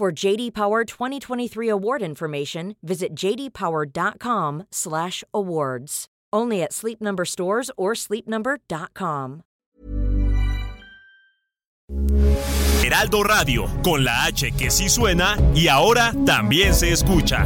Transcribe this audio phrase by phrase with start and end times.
[0.00, 6.06] For JD Power 2023 award information, visit jdpower.com/awards.
[6.32, 9.42] Only at Sleep Number stores or sleepnumber.com.
[12.82, 17.44] Heraldo Radio, con la H que sí suena y ahora también se escucha.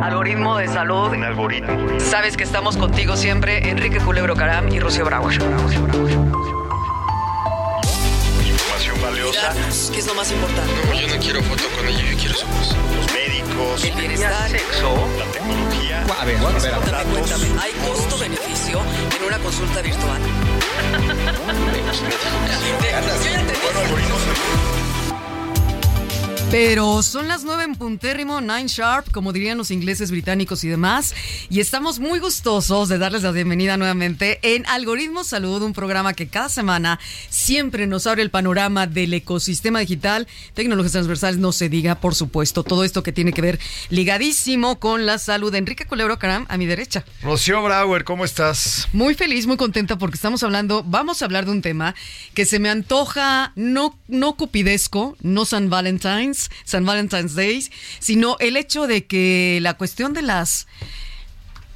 [0.00, 1.10] Algoritmo de salud.
[1.10, 1.98] Un algoritmo.
[1.98, 5.40] Sabes que estamos contigo siempre, Enrique Culebro Caram y Rocío Brauer.
[9.30, 10.72] ¿Qué es lo más importante?
[10.86, 12.74] No, yo no quiero foto con ella, yo quiero su voz.
[12.96, 13.84] Los médicos.
[13.84, 14.50] El bienestar.
[14.50, 15.06] Sexo.
[15.18, 16.06] La tecnología.
[16.18, 16.78] A ver, bueno, espera.
[16.78, 17.46] Cuéntame, cuéntame.
[17.60, 18.80] ¿Hay costo-beneficio
[19.18, 20.22] en una consulta virtual?
[23.24, 23.40] Yo ya
[23.80, 24.87] algoritmos.
[26.50, 31.14] Pero son las nueve en puntérrimo, nine sharp, como dirían los ingleses británicos y demás.
[31.50, 36.28] Y estamos muy gustosos de darles la bienvenida nuevamente en Algoritmo Salud, un programa que
[36.28, 41.96] cada semana siempre nos abre el panorama del ecosistema digital, tecnologías transversales, no se diga,
[41.96, 45.54] por supuesto, todo esto que tiene que ver ligadísimo con la salud.
[45.54, 47.04] Enrique Culebro Caram, a mi derecha.
[47.22, 48.88] Rocío Brauer, ¿cómo estás?
[48.94, 51.94] Muy feliz, muy contenta porque estamos hablando, vamos a hablar de un tema
[52.32, 58.56] que se me antoja no, no cupidesco, no San Valentine's, San Valentine's Days, sino el
[58.56, 60.66] hecho de que la cuestión de las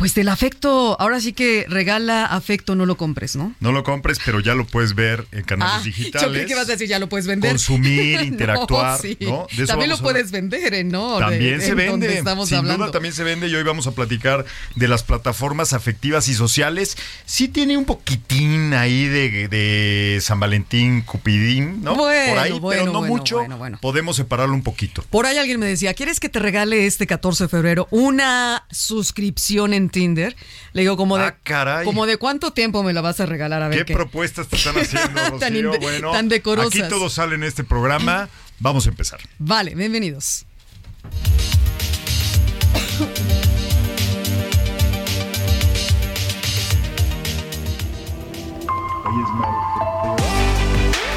[0.03, 3.55] pues del afecto, ahora sí que regala afecto, no lo compres, ¿no?
[3.61, 6.27] No lo compres, pero ya lo puedes ver en canales Ah, digitales.
[6.27, 7.53] Yo creo que vas a decir, ya lo puedes vender.
[7.53, 9.17] Consumir, No, interactuar, sí.
[9.21, 9.47] ¿no?
[9.57, 10.83] De También lo puedes vender, ¿eh?
[10.83, 11.19] ¿no?
[11.19, 12.19] De- También se vende.
[12.19, 12.83] Estamos Sin hablando.
[12.87, 16.97] duda también se vende y hoy vamos a platicar de las plataformas afectivas y sociales.
[17.25, 21.95] Sí tiene un poquitín ahí de, de San Valentín, Cupidín, ¿no?
[21.95, 23.37] Bueno, Por ahí, bueno, pero no bueno, mucho.
[23.39, 23.79] bueno, bueno.
[23.81, 25.05] Podemos separarlo un poquito.
[25.11, 29.75] Por ahí alguien me decía, ¿quieres que te regale este 14 de febrero una suscripción
[29.75, 30.35] en Tinder?
[30.73, 31.85] Le digo, como de, Ah, caray.
[31.85, 33.95] como de cuánto tiempo me la vas a regalar a ver ¿Qué qué.
[33.95, 35.39] propuestas te están haciendo, Rocío?
[35.39, 36.75] Tan inde- bueno, tan decorosas.
[36.81, 38.29] aquí todo sale en este programa.
[38.59, 39.21] Vamos a empezar.
[39.39, 40.47] Vale, bienvenidos.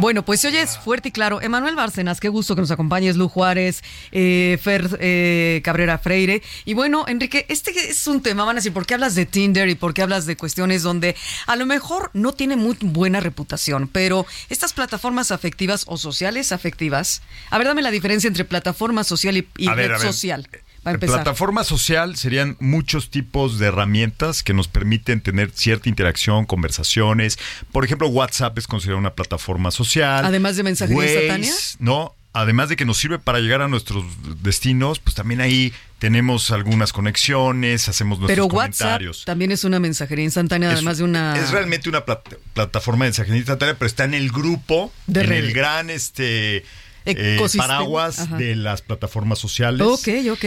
[0.00, 1.42] Bueno, pues se oye es fuerte y claro.
[1.42, 6.42] Emanuel Bárcenas, qué gusto que nos acompañes, Lu Juárez, eh, Fer eh, Cabrera Freire.
[6.64, 9.68] Y bueno, Enrique, este es un tema, van a decir, ¿por qué hablas de Tinder
[9.68, 11.16] y por qué hablas de cuestiones donde
[11.46, 17.20] a lo mejor no tiene muy buena reputación, pero estas plataformas afectivas o sociales afectivas,
[17.50, 20.69] a ver, dame la diferencia entre plataforma social y, y ver, red a ver.
[20.82, 21.16] Para empezar.
[21.16, 27.38] Plataforma social serían muchos tipos de herramientas que nos permiten tener cierta interacción, conversaciones.
[27.72, 30.24] Por ejemplo, WhatsApp es considerado una plataforma social.
[30.24, 31.52] Además de mensajería Waze, instantánea.
[31.80, 34.04] No, además de que nos sirve para llegar a nuestros
[34.42, 39.24] destinos, pues también ahí tenemos algunas conexiones, hacemos nuestros Pero WhatsApp comentarios.
[39.26, 41.36] también es una mensajería instantánea, Es- además de una...
[41.36, 45.26] Es realmente una plat- plataforma de mensajería instantánea, pero está en el grupo, De en
[45.28, 45.44] red.
[45.44, 46.64] el gran este
[47.04, 48.36] eh, paraguas ajá.
[48.36, 49.86] de las plataformas sociales.
[49.86, 50.44] Ok, ok.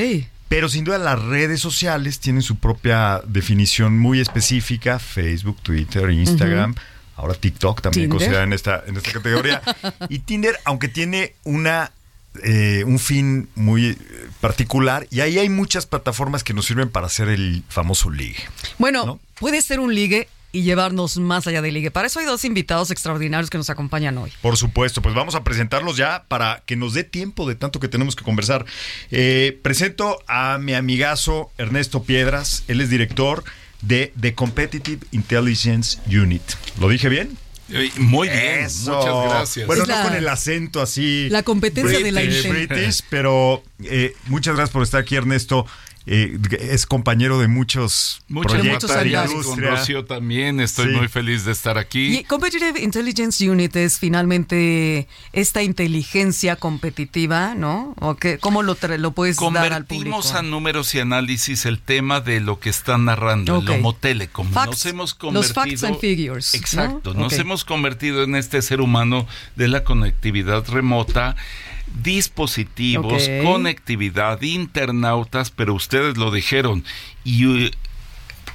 [0.50, 6.76] Pero sin duda las redes sociales tienen su propia definición muy específica, Facebook, Twitter, Instagram,
[7.16, 9.62] ahora TikTok también considerada en esta, en esta categoría.
[10.10, 11.92] y Tinder, aunque tiene una
[12.44, 13.98] eh, un fin muy eh,
[14.42, 18.44] particular, y ahí hay muchas plataformas que nos sirven para hacer el famoso ligue.
[18.80, 19.20] Bueno, ¿no?
[19.40, 21.92] puede ser un ligue y llevarnos más allá del ligue.
[21.92, 24.32] Para eso hay dos invitados extraordinarios que nos acompañan hoy.
[24.42, 27.88] Por supuesto, pues vamos a presentarlos ya para que nos dé tiempo de tanto que
[27.90, 28.66] tenemos que conversar.
[29.12, 33.44] Eh, presento a mi amigazo Ernesto Piedras, él es director
[33.82, 36.44] de The Competitive Intelligence Unit.
[36.80, 37.38] ¿Lo dije bien?
[37.70, 38.96] Eh, Muy bien, Eso.
[38.96, 39.68] muchas gracias.
[39.68, 41.28] Bueno, Es no la- con el acento así.
[41.30, 45.66] la competencia de la British, pero eh, muchas gracias por estar aquí, Ernesto.
[46.06, 49.62] Eh, es compañero de muchos proyectos batallas con.
[49.62, 50.60] Rocío también.
[50.60, 50.98] Estoy Sí.
[50.98, 52.18] muy feliz de estar aquí.
[52.20, 57.96] Y Competitive Intelligence Unit es finalmente esta inteligencia competitiva, ¿no?
[58.00, 60.12] ¿O qué, ¿Cómo lo, tra- lo puedes dar al público?
[60.12, 63.64] Convertimos a números y análisis el tema de lo que están narrando, Ok.
[63.64, 64.52] el Homo Telecom.
[64.52, 65.14] Facts, nos hemos los
[65.54, 65.54] convertido.
[65.54, 66.60] facts and figures, ¿no?
[66.60, 71.36] Exacto, nos hemos convertido en este ser humano de la conectividad remota.
[72.02, 76.84] Dispositivos, conectividad, internautas, pero ustedes lo dijeron.
[77.24, 77.72] ¿Y eh,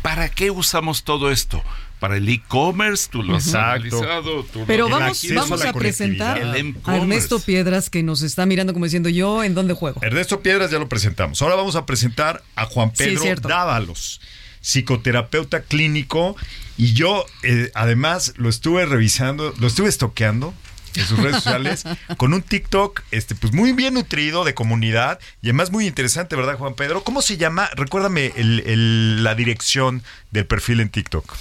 [0.02, 1.62] para qué usamos todo esto?
[2.00, 4.44] Para el e-commerce, tú lo has analizado.
[4.44, 6.96] tú Pero vamos, vamos a presentar a.
[6.96, 10.00] Ernesto Piedras que nos está mirando como diciendo yo en dónde juego.
[10.02, 11.42] Ernesto Piedras ya lo presentamos.
[11.42, 13.24] Ahora vamos a presentar a Juan Pedro.
[13.40, 14.20] Dávalos,
[14.60, 16.36] psicoterapeuta clínico.
[16.76, 20.54] Y yo, eh, además, lo estuve revisando, lo estuve estoqueando
[20.98, 21.84] en sus redes sociales
[22.16, 26.56] con un TikTok este, pues muy bien nutrido de comunidad y además muy interesante, ¿verdad,
[26.58, 27.04] Juan Pedro?
[27.04, 27.70] ¿Cómo se llama?
[27.74, 31.34] Recuérdame el- el- la dirección del perfil en TikTok.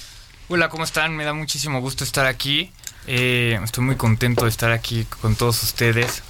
[0.50, 1.16] Hola, ¿cómo están?
[1.16, 2.72] Me da muchísimo gusto estar aquí.
[3.06, 6.24] Eh, estoy muy contento de estar aquí con todos ustedes.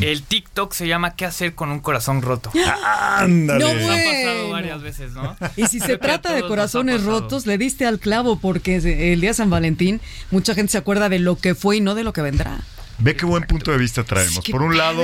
[0.00, 2.50] El TikTok se llama ¿Qué hacer con un corazón roto?
[3.16, 3.64] Ándale.
[3.64, 4.10] No, Nos ha bueno.
[4.10, 5.36] pasado varias veces, ¿no?
[5.56, 9.34] Y si se trata de corazones rotos, le diste al clavo porque el día de
[9.34, 12.22] San Valentín mucha gente se acuerda de lo que fue y no de lo que
[12.22, 12.60] vendrá.
[12.98, 14.44] Ve qué buen punto de vista traemos.
[14.50, 15.02] Por un lado,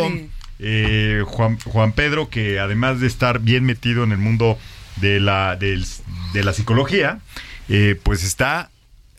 [0.59, 4.59] eh, Juan, Juan Pedro, que además de estar bien metido en el mundo
[4.97, 5.87] de la, del-
[6.33, 7.21] de la psicología,
[7.69, 8.71] eh, pues está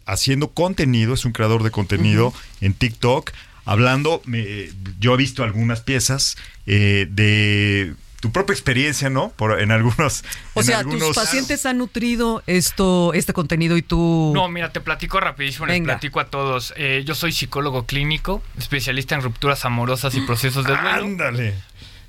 [0.06, 3.32] haciendo contenido, es un creador de contenido en TikTok,
[3.72, 4.70] hablando, me-
[5.00, 9.30] yo he visto algunas piezas eh, de tu propia experiencia, ¿no?
[9.30, 10.24] Por, en algunos...
[10.54, 14.32] O en sea, algunos- tus pacientes han nutrido esto, este contenido y tú.
[14.36, 15.94] No, mira, te platico rapidísimo, les Venga.
[15.94, 16.74] platico a todos.
[16.76, 21.06] Eh, yo soy psicólogo clínico, especialista en rupturas amorosas y procesos de duelo.
[21.06, 21.54] Ándale.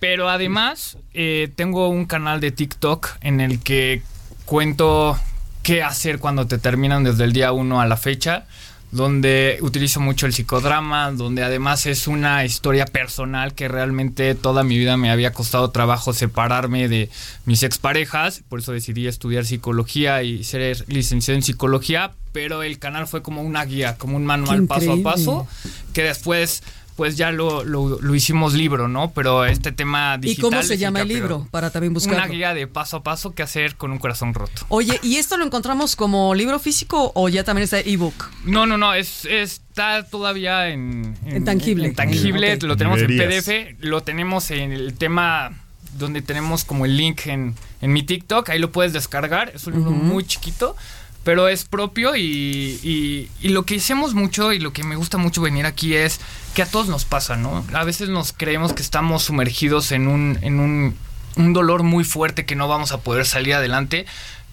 [0.01, 4.03] Pero además, eh, tengo un canal de TikTok en el que
[4.47, 5.17] cuento
[5.63, 8.47] qué hacer cuando te terminan desde el día 1 a la fecha,
[8.93, 14.79] donde utilizo mucho el psicodrama, donde además es una historia personal que realmente toda mi
[14.79, 17.09] vida me había costado trabajo separarme de
[17.45, 23.07] mis exparejas, por eso decidí estudiar psicología y ser licenciado en psicología, pero el canal
[23.07, 25.49] fue como una guía, como un manual paso a paso,
[25.93, 26.63] que después
[27.01, 29.11] pues ya lo, lo, lo hicimos libro, ¿no?
[29.13, 31.49] Pero este tema ¿Y cómo se llama el libro?
[31.51, 32.31] Para también Una buscarlo.
[32.31, 34.67] guía de paso a paso qué hacer con un corazón roto.
[34.69, 38.29] Oye, ¿y esto lo encontramos como libro físico o ya también está ebook?
[38.45, 41.17] No, no, no, es, está todavía en...
[41.25, 41.87] En tangible.
[41.87, 43.17] En tangible, lo tenemos en.
[43.17, 45.53] PDF, lo tenemos en el tema
[45.97, 49.73] donde tenemos como el link en, en mi TikTok, ahí lo puedes descargar, es un
[49.73, 50.77] libro muy chiquito,
[51.25, 55.43] pero es propio y, y- lo que hacemos mucho y lo que me gusta mucho
[55.43, 56.21] venir aquí es
[56.55, 57.65] que a todos nos pasa, ¿no?
[57.75, 60.97] A veces nos creemos que estamos sumergidos en un, en un,
[61.37, 64.07] un dolor muy fuerte que no vamos a poder salir adelante.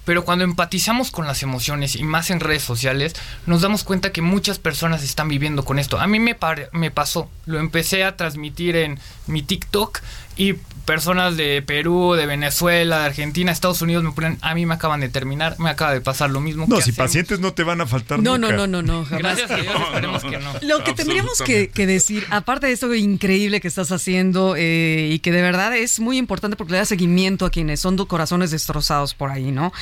[0.03, 3.13] Pero cuando empatizamos con las emociones y más en redes sociales,
[3.45, 5.99] nos damos cuenta que muchas personas están viviendo con esto.
[5.99, 6.37] A mí me,
[6.71, 9.99] me pasó, lo empecé a transmitir en mi TikTok
[10.37, 10.55] y
[10.85, 15.01] personas de Perú, de Venezuela, de Argentina, Estados Unidos me ponen, a mí me acaban
[15.01, 16.65] de terminar, me acaba de pasar lo mismo.
[16.65, 17.07] No, ¿qué si hacemos?".
[17.09, 18.55] pacientes no te van a faltar No, nunca.
[18.55, 19.21] no, no, no, no, jamás.
[19.37, 20.53] Gracias a Dios, esperemos que no.
[20.61, 25.19] Lo que tendríamos que, que decir, aparte de esto increíble que estás haciendo eh, y
[25.19, 28.51] que de verdad es muy importante porque le da seguimiento a quienes son de corazones
[28.51, 29.73] destrozados por ahí, ¿no?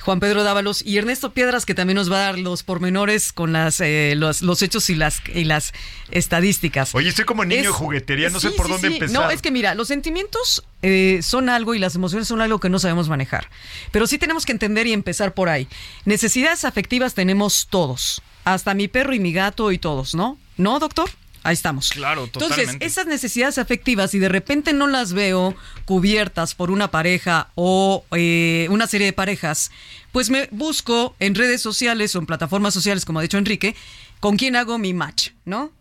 [0.00, 3.54] Juan Pedro Dávalos y Ernesto Piedras que también nos va a dar los pormenores con
[3.54, 5.72] las eh, los, los hechos y las y las
[6.10, 6.94] estadísticas.
[6.94, 9.10] Oye, estoy como niño de juguetería, no sé por dónde empezar.
[9.22, 12.70] No, es que mira, los sentimientos eh, son algo y las emociones son algo que
[12.70, 13.50] no sabemos manejar.
[13.92, 15.68] Pero sí tenemos que entender y empezar por ahí.
[16.06, 18.22] Necesidades afectivas tenemos todos.
[18.44, 20.38] Hasta mi perro y mi gato y todos, ¿no?
[20.56, 21.10] ¿No, doctor?
[21.42, 21.90] Ahí estamos.
[21.90, 22.86] Claro, Entonces, totalmente.
[22.86, 25.54] esas necesidades afectivas, si de repente no las veo
[25.84, 29.70] cubiertas por una pareja o eh, una serie de parejas,
[30.12, 33.76] pues me busco en redes sociales o en plataformas sociales, como ha dicho Enrique,
[34.20, 35.72] con quién hago mi match, ¿no?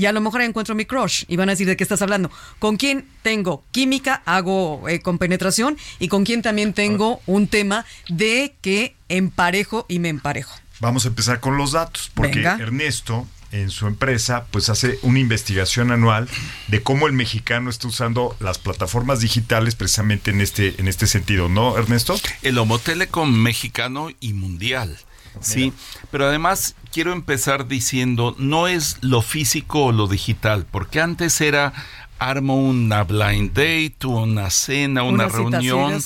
[0.00, 2.30] Y a lo mejor encuentro mi crush y van a decir de qué estás hablando.
[2.58, 7.84] ¿Con quién tengo química, hago eh, con penetración y con quién también tengo un tema
[8.08, 10.56] de que emparejo y me emparejo?
[10.80, 12.56] Vamos a empezar con los datos, porque Venga.
[12.58, 16.30] Ernesto en su empresa pues hace una investigación anual
[16.68, 21.50] de cómo el mexicano está usando las plataformas digitales precisamente en este en este sentido,
[21.50, 22.18] ¿no, Ernesto?
[22.40, 24.96] El Homo Telecom mexicano y mundial.
[25.40, 25.72] Sí,
[26.10, 31.72] pero además quiero empezar diciendo, no es lo físico o lo digital, porque antes era
[32.18, 36.04] armo una blind date, una cena, una Unas reunión,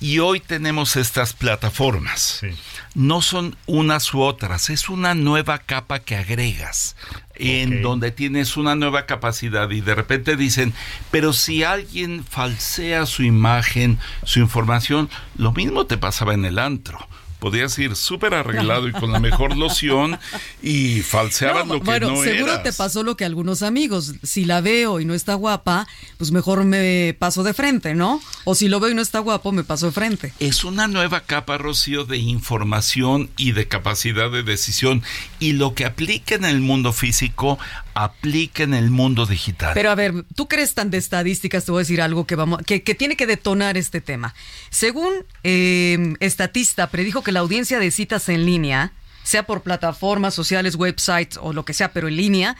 [0.00, 2.40] y hoy tenemos estas plataformas.
[2.40, 2.48] Sí.
[2.94, 6.96] no son unas u otras, es una nueva capa que agregas
[7.36, 10.72] en donde tienes una nueva capacidad y de repente dicen,
[11.10, 16.98] pero si alguien falsea su imagen, su información, lo mismo te pasaba en el antro.
[17.42, 20.16] Podías ir súper arreglado y con la mejor loción
[20.62, 22.62] y falseabas No, lo que bueno, no seguro eras.
[22.62, 24.14] te pasó lo que algunos amigos.
[24.22, 28.20] Si la veo y no está guapa, pues mejor me paso de frente, ¿no?
[28.44, 30.32] O si lo veo y no está guapo, me paso de frente.
[30.38, 35.02] Es una nueva capa, Rocío, de información y de capacidad de decisión.
[35.40, 37.58] Y lo que aplica en el mundo físico,
[37.94, 39.72] aplica en el mundo digital.
[39.74, 42.60] Pero a ver, tú crees tan de estadísticas, te voy a decir algo que vamos,
[42.64, 44.34] que, que tiene que detonar este tema.
[44.70, 48.92] Según eh, Estatista, predijo que la audiencia de citas en línea,
[49.24, 52.56] sea por plataformas sociales, websites o lo que sea, pero en línea,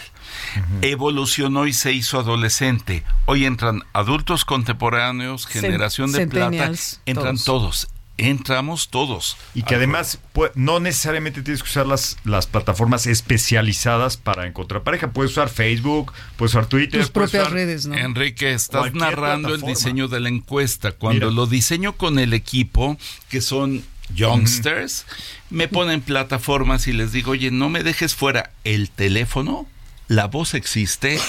[0.83, 3.05] Evolucionó y se hizo adolescente.
[3.25, 6.71] Hoy entran adultos contemporáneos, generación de plata,
[7.07, 7.45] entran todos.
[7.45, 7.89] todos.
[8.19, 9.37] Entramos todos.
[9.55, 10.19] Y que además
[10.57, 15.13] no necesariamente tienes que usar las, las plataformas especializadas para encontrar pareja.
[15.13, 17.01] Puedes usar Facebook, puedes usar Twitter.
[17.01, 17.95] Tus propias usar- redes, ¿no?
[17.97, 20.93] Enrique, estás narrando el diseño de la encuesta.
[20.93, 21.37] Cuando Mira.
[21.37, 22.99] lo diseño con el equipo,
[23.31, 23.85] que son
[24.15, 25.07] youngsters,
[25.51, 29.67] me ponen plataformas y les digo, oye, no me dejes fuera el teléfono,
[30.09, 31.21] la voz existe,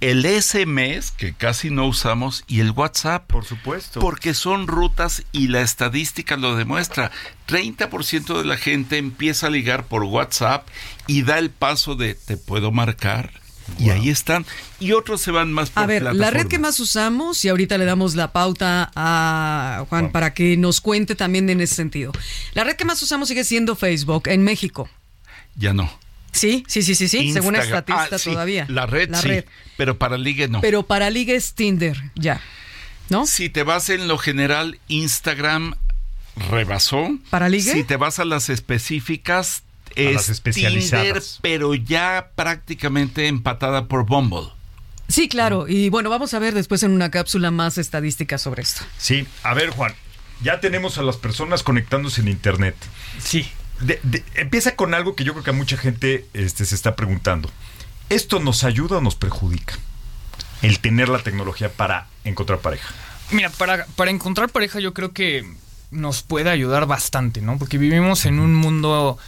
[0.00, 3.26] el SMS, que casi no usamos, y el WhatsApp.
[3.26, 4.00] Por supuesto.
[4.00, 7.10] Porque son rutas y la estadística lo demuestra.
[7.48, 10.68] 30% de la gente empieza a ligar por WhatsApp
[11.06, 13.32] y da el paso de te puedo marcar.
[13.78, 14.46] Y ahí están.
[14.78, 17.78] Y otros se van más por A ver, la red que más usamos, y ahorita
[17.78, 22.12] le damos la pauta a Juan para que nos cuente también en ese sentido.
[22.54, 24.88] La red que más usamos sigue siendo Facebook en México.
[25.56, 25.90] Ya no.
[26.36, 27.56] Sí, sí, sí, sí, sí, según.
[27.56, 28.66] Estatista Ah, sí, todavía.
[28.68, 29.42] La red sí,
[29.78, 30.60] pero para ligue no.
[30.60, 32.40] Pero para liga es Tinder, ya.
[33.08, 33.26] ¿No?
[33.26, 35.74] Si te vas en lo general, Instagram
[36.50, 37.18] rebasó.
[37.30, 37.72] ¿Para ligue?
[37.72, 39.62] Si te vas a las específicas,
[39.96, 41.04] A es las especializadas.
[41.04, 44.48] Tinder, pero ya prácticamente empatada por Bumble.
[45.08, 45.66] Sí, claro.
[45.68, 48.82] Y bueno, vamos a ver después en una cápsula más estadísticas sobre esto.
[48.98, 49.94] Sí, a ver, Juan,
[50.42, 52.76] ya tenemos a las personas conectándose en Internet.
[53.18, 53.46] Sí.
[53.80, 57.50] De- empieza con algo que yo creo que a mucha gente este, se está preguntando.
[58.08, 59.74] ¿Esto nos ayuda o nos perjudica?
[60.62, 62.94] El tener la tecnología para encontrar pareja.
[63.30, 65.44] Mira, para, para encontrar pareja yo creo que
[65.90, 67.58] nos puede ayudar bastante, ¿no?
[67.58, 69.18] Porque vivimos en un mundo,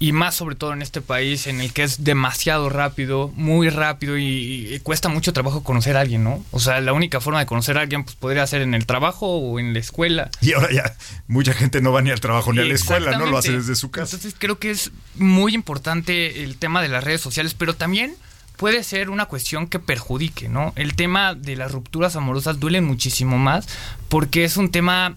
[0.00, 4.16] y más sobre todo en este país, en el que es demasiado rápido, muy rápido,
[4.16, 6.44] y, y cuesta mucho trabajo conocer a alguien, ¿no?
[6.52, 9.26] O sea, la única forma de conocer a alguien pues podría ser en el trabajo
[9.26, 10.30] o en la escuela.
[10.40, 13.26] Y ahora ya mucha gente no va ni al trabajo ni a la escuela, no
[13.26, 14.16] lo hace desde su casa.
[14.16, 18.14] Entonces creo que es muy importante el tema de las redes sociales, pero también
[18.56, 20.72] puede ser una cuestión que perjudique, ¿no?
[20.76, 23.66] El tema de las rupturas amorosas duele muchísimo más
[24.08, 25.16] porque es un tema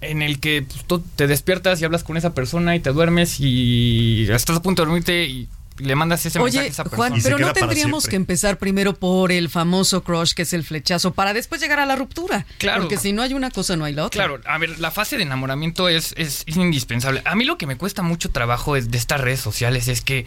[0.00, 3.38] en el que pues, tú te despiertas y hablas con esa persona y te duermes
[3.38, 7.08] y estás a punto de dormirte y le mandas ese mensaje a esa persona.
[7.08, 11.12] Juan, pero no tendríamos que empezar primero por el famoso crush, que es el flechazo,
[11.12, 12.46] para después llegar a la ruptura.
[12.58, 12.82] Claro.
[12.82, 14.26] Porque si no hay una cosa, no hay la otra.
[14.26, 17.22] Claro, a ver, la fase de enamoramiento es, es, es indispensable.
[17.24, 20.26] A mí lo que me cuesta mucho trabajo es de estas redes sociales es que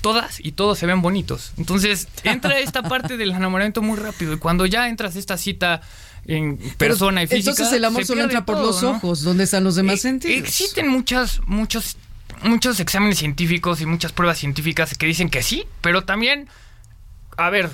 [0.00, 1.52] todas y todos se ven bonitos.
[1.56, 5.82] Entonces entra esta parte del enamoramiento muy rápido y cuando ya entras a esta cita
[6.26, 7.50] en Pero persona y física...
[7.50, 8.90] Entonces el amor solo entra por todo, los ¿no?
[8.90, 9.22] ojos.
[9.22, 10.38] ¿Dónde están los demás Eh, sentidos?
[10.48, 11.96] Existen muchas, muchos,
[12.42, 16.48] muchos exámenes científicos y muchas pruebas científicas que dicen que sí, pero también,
[17.36, 17.70] a ver,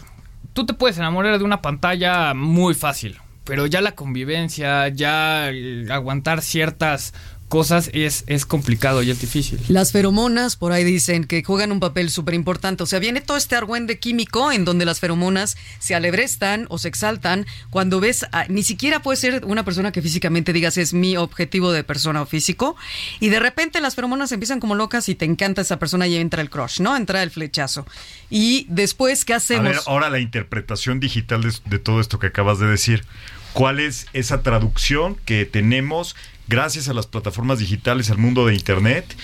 [0.53, 5.91] tú te puedes enamorar de una pantalla muy fácil, pero ya la convivencia, ya el
[5.91, 7.15] aguantar ciertas
[7.49, 9.61] cosas es, es complicado y es difícil.
[9.69, 12.83] Las feromonas, por ahí dicen que juegan un papel súper importante.
[12.83, 16.89] O sea, viene todo este argüende químico en donde las feromonas se alebrestan o se
[16.89, 21.17] exaltan cuando ves, a- ni siquiera puede ser una persona que físicamente digas es mi
[21.17, 22.77] objetivo de persona o físico,
[23.21, 26.43] y de repente las feromonas empiezan como locas y te encanta esa persona y entra
[26.43, 26.97] el crush, ¿no?
[26.97, 27.87] Entra el flechazo.
[28.29, 29.65] Y después, ¿qué A hacemos?
[29.73, 33.05] ver, ahora la interpretación digital de, de todo esto que acabas de decir.
[33.53, 36.15] ¿Cuál es esa traducción que tenemos
[36.49, 39.17] gracias a las plataformas digitales, al mundo de Internet?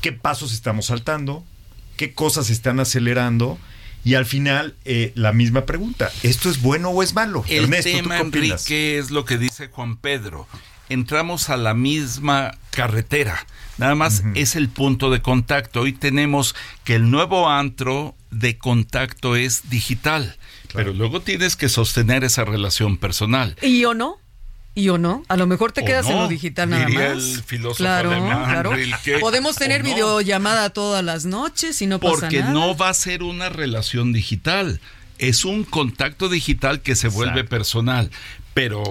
[0.00, 1.44] ¿Qué pasos estamos saltando?
[1.96, 3.58] ¿Qué cosas están acelerando?
[4.04, 6.10] Y al final, eh, la misma pregunta.
[6.22, 7.44] ¿Esto es bueno o es malo?
[7.48, 8.62] El Ernesto, ¿tú tema, qué opinas?
[8.62, 10.48] Enrique, es lo que dice Juan Pedro.
[10.88, 13.46] Entramos a la misma carretera.
[13.78, 15.82] Nada más es el punto de contacto.
[15.82, 20.36] Hoy tenemos que el nuevo antro de contacto es digital,
[20.74, 23.56] pero luego tienes que sostener esa relación personal.
[23.62, 24.18] ¿Y o no?
[24.74, 25.22] ¿Y o no?
[25.28, 27.24] A lo mejor te quedas en lo digital nada diría más.
[27.24, 28.72] el filósofo claro, alemán, claro.
[28.72, 29.18] Rilke.
[29.18, 29.90] Podemos tener no.
[29.90, 32.52] videollamada todas las noches y no pasa Porque nada.
[32.52, 34.80] no va a ser una relación digital.
[35.18, 38.10] Es un contacto digital que se vuelve personal.
[38.54, 38.82] Pero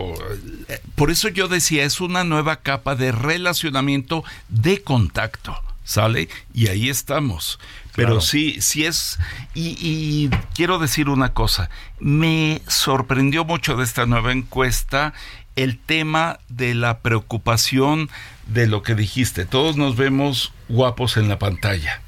[0.70, 5.56] eh, por eso yo decía, es una nueva capa de relacionamiento de contacto.
[5.84, 6.30] ¿Sale?
[6.54, 7.60] Y ahí estamos.
[7.96, 8.22] Pero Claro.
[8.22, 9.18] sí, sí es.
[9.56, 11.70] Y, y quiero decir una cosa.
[12.00, 15.14] Me sorprendió mucho de esta nueva encuesta
[15.56, 18.10] el tema de la preocupación
[18.48, 19.46] de lo que dijiste.
[19.46, 22.02] Todos nos vemos guapos en la pantalla.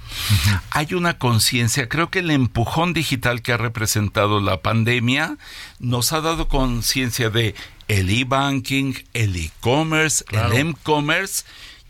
[0.70, 5.38] Hay una conciencia, creo que el empujón digital que ha representado la pandemia
[5.80, 7.56] nos ha dado conciencia de
[7.88, 11.44] el e-banking, el e-commerce, el m-commerce.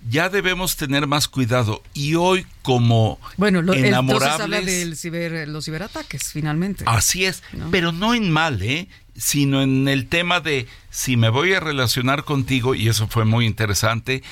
[0.10, 5.66] Ya debemos tener más cuidado y hoy como Bueno, lo, enamorables habla de ciber, los
[5.66, 6.84] ciberataques, finalmente.
[6.88, 7.70] Así es, ¿no?
[7.72, 8.90] pero no en mal, ¿eh?
[9.16, 13.46] sino en el tema de si me voy a relacionar contigo, y eso fue muy
[13.46, 14.24] interesante,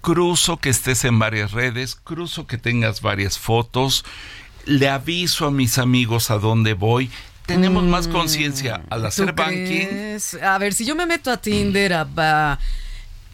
[0.00, 4.04] cruzo que estés en varias redes, cruzo que tengas varias fotos,
[4.66, 7.10] le aviso a mis amigos a dónde voy.
[7.46, 9.86] Tenemos más conciencia al hacer Mm, ¿Tú banking.
[9.86, 10.34] crees?
[10.34, 12.58] A ver, si yo me meto a Tinder, a, a,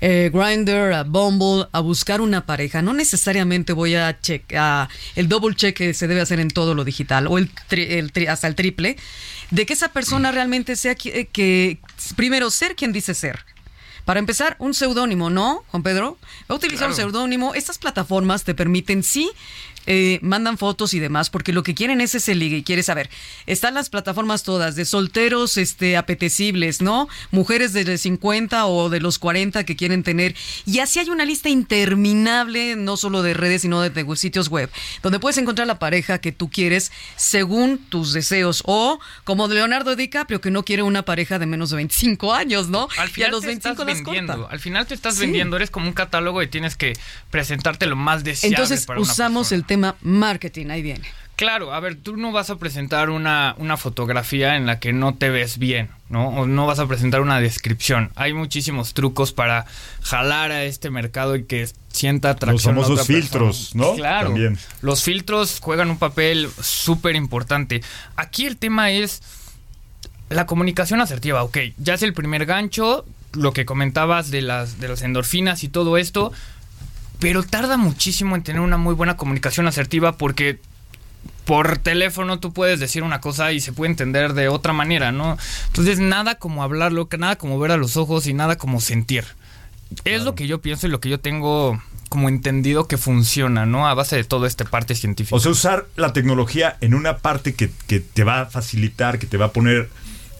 [0.06, 5.54] eh, Grindr, a Bumble, a buscar una pareja, no necesariamente voy a checar el double
[5.56, 8.46] check que se debe hacer en todo lo digital o el, tri- el tri- hasta
[8.46, 8.96] el triple,
[9.50, 11.78] de que esa persona realmente sea eh, que,
[12.16, 13.44] primero, ser quien dice ser.
[14.04, 16.18] Para empezar, un seudónimo, ¿no, Juan Pedro?
[16.50, 17.54] Va a utilizar un seudónimo.
[17.54, 19.30] Estas plataformas te permiten, sí,
[19.86, 23.10] eh, mandan fotos y demás, porque lo que quieren es ese ligue y quieres saber.
[23.46, 27.08] Están las plataformas todas de solteros este, apetecibles, ¿no?
[27.30, 30.34] Mujeres de los 50 o de los 40 que quieren tener.
[30.66, 34.70] Y así hay una lista interminable, no solo de redes, sino de, de sitios web,
[35.02, 38.62] donde puedes encontrar la pareja que tú quieres según tus deseos.
[38.66, 42.88] O como Leonardo DiCaprio, que no quiere una pareja de menos de 25 años, ¿no?
[42.98, 44.32] Al y a final los te 25 estás vendiendo.
[44.34, 44.52] corta.
[44.52, 45.20] Al final te estás Sí.
[45.22, 45.56] vendiendo.
[45.56, 46.94] Eres como un catálogo y tienes que
[47.30, 51.04] presentarte lo más deseable Entonces para usamos el tema marketing, ahí viene.
[51.36, 55.14] Claro, a ver, tú no vas a presentar una, una fotografía en la que no
[55.14, 56.28] te ves bien, ¿no?
[56.28, 58.12] O no vas a presentar una descripción.
[58.14, 59.66] Hay muchísimos trucos para
[60.02, 62.76] jalar a este mercado y que sienta atracción.
[62.76, 63.84] Los a famosos otra filtros, persona.
[63.84, 63.94] ¿no?
[63.96, 64.28] Claro.
[64.28, 64.58] También.
[64.80, 67.82] Los filtros juegan un papel súper importante.
[68.14, 69.20] Aquí el tema es
[70.30, 71.42] la comunicación asertiva.
[71.42, 75.68] Ok, ya es el primer gancho, lo que comentabas de las, de las endorfinas y
[75.68, 76.32] todo esto,
[77.18, 80.58] pero tarda muchísimo en tener una muy buena comunicación asertiva porque
[81.44, 85.36] por teléfono tú puedes decir una cosa y se puede entender de otra manera, ¿no?
[85.66, 89.24] Entonces nada como hablarlo, nada como ver a los ojos y nada como sentir.
[90.04, 93.88] Es lo que yo pienso y lo que yo tengo como entendido que funciona, ¿no?
[93.88, 95.36] A base de todo este parte científica.
[95.36, 99.26] O sea, usar la tecnología en una parte que, que te va a facilitar, que
[99.26, 99.90] te va a poner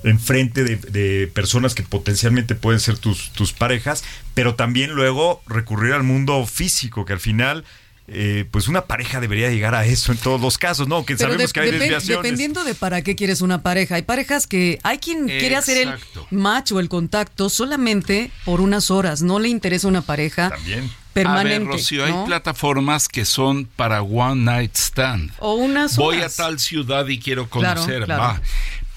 [0.05, 5.93] enfrente de, de personas que potencialmente pueden ser tus, tus parejas, pero también luego recurrir
[5.95, 7.65] al mundo físico, que al final,
[8.07, 11.07] eh, pues una pareja debería llegar a eso en todos los casos, ¿no?
[11.07, 12.23] Que Pero sabemos de- que hay depen- desviaciones.
[12.23, 13.95] dependiendo de para qué quieres una pareja.
[13.95, 15.95] Hay parejas que hay quien quiere hacer el
[16.31, 19.23] match o el contacto solamente por unas horas.
[19.23, 20.91] No le interesa una pareja También.
[21.15, 21.57] permanente.
[21.57, 22.21] A ver, Rocío, ¿no?
[22.21, 25.31] hay plataformas que son para one night stand.
[25.39, 26.37] O unas Voy a horas.
[26.37, 28.05] tal ciudad y quiero Claro, conocer.
[28.05, 28.23] claro.
[28.23, 28.41] va.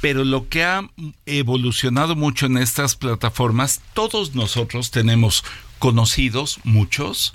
[0.01, 0.89] Pero lo que ha
[1.25, 5.43] evolucionado mucho en estas plataformas, todos nosotros tenemos
[5.79, 7.33] conocidos, muchos,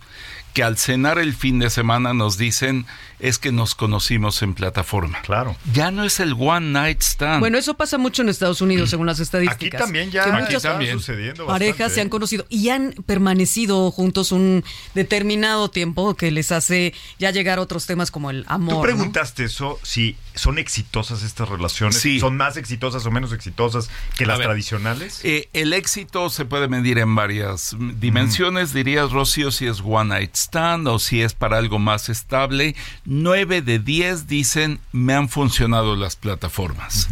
[0.53, 2.87] que al cenar el fin de semana nos dicen
[3.21, 5.21] es que nos conocimos en plataforma.
[5.23, 5.55] Claro.
[5.73, 7.39] Ya no es el one night stand.
[7.41, 9.81] Bueno, eso pasa mucho en Estados Unidos, según las estadísticas.
[9.81, 10.99] Aquí también ya Que aquí también.
[10.99, 16.51] sucediendo parejas bastante, se han conocido y han permanecido juntos un determinado tiempo que les
[16.53, 18.71] hace ya llegar a otros temas como el amor.
[18.75, 18.83] Tú ¿no?
[18.83, 22.19] preguntaste eso, si son exitosas estas relaciones, Sí.
[22.19, 25.21] son más exitosas o menos exitosas que A las ver, tradicionales.
[25.25, 28.73] Eh, el éxito se puede medir en varias mm, dimensiones.
[28.73, 32.75] Dirías, Rocío, si es one night stand o si es para algo más estable.
[33.05, 37.09] Nueve de diez dicen me han funcionado las plataformas.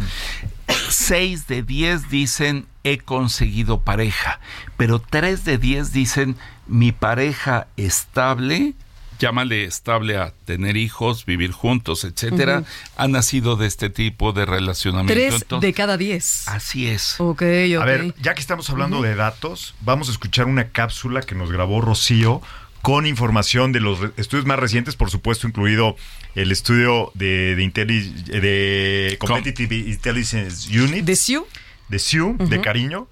[0.89, 4.39] Seis de diez dicen he conseguido pareja.
[4.77, 6.35] Pero tres de diez dicen
[6.67, 8.73] mi pareja estable.
[9.19, 12.67] Llámale estable a tener hijos, vivir juntos, etcétera, Ujú.
[12.97, 15.13] ha nacido de este tipo de relacionamiento.
[15.13, 16.47] Tres Entonces- de cada diez.
[16.47, 17.15] Así es.
[17.19, 17.81] Ok, ok.
[17.81, 21.51] A ver, ya que estamos hablando de datos, vamos a escuchar una cápsula que nos
[21.51, 22.41] grabó Rocío
[22.81, 25.95] con información de los estudios más recientes, por supuesto, incluido
[26.35, 31.45] el estudio de, de, Intelli- de Competitive Intelligence Unit, ¿De Sioux?
[31.89, 33.07] de SIU, de cariño.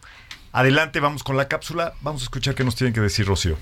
[0.53, 1.93] Adelante, vamos con la cápsula.
[2.01, 3.57] Vamos a escuchar qué nos tienen que decir Rocío.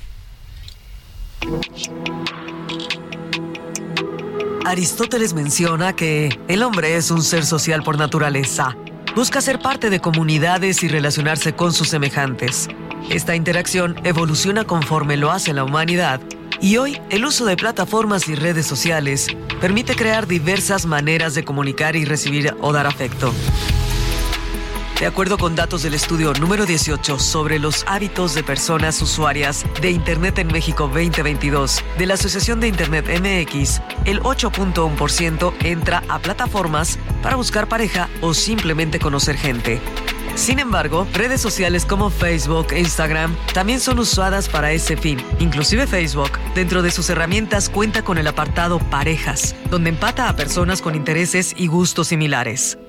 [4.66, 8.76] Aristóteles menciona que el hombre es un ser social por naturaleza.
[9.18, 12.68] Busca ser parte de comunidades y relacionarse con sus semejantes.
[13.10, 16.22] Esta interacción evoluciona conforme lo hace la humanidad
[16.62, 19.26] y hoy el uso de plataformas y redes sociales
[19.60, 23.34] permite crear diversas maneras de comunicar y recibir o dar afecto.
[25.00, 29.92] De acuerdo con datos del estudio número 18 sobre los hábitos de personas usuarias de
[29.92, 36.98] Internet en México 2022 de la Asociación de Internet MX, el 8.1% entra a plataformas
[37.22, 39.80] para buscar pareja o simplemente conocer gente.
[40.34, 45.20] Sin embargo, redes sociales como Facebook e Instagram también son usadas para ese fin.
[45.38, 50.82] Inclusive Facebook, dentro de sus herramientas, cuenta con el apartado Parejas, donde empata a personas
[50.82, 52.80] con intereses y gustos similares.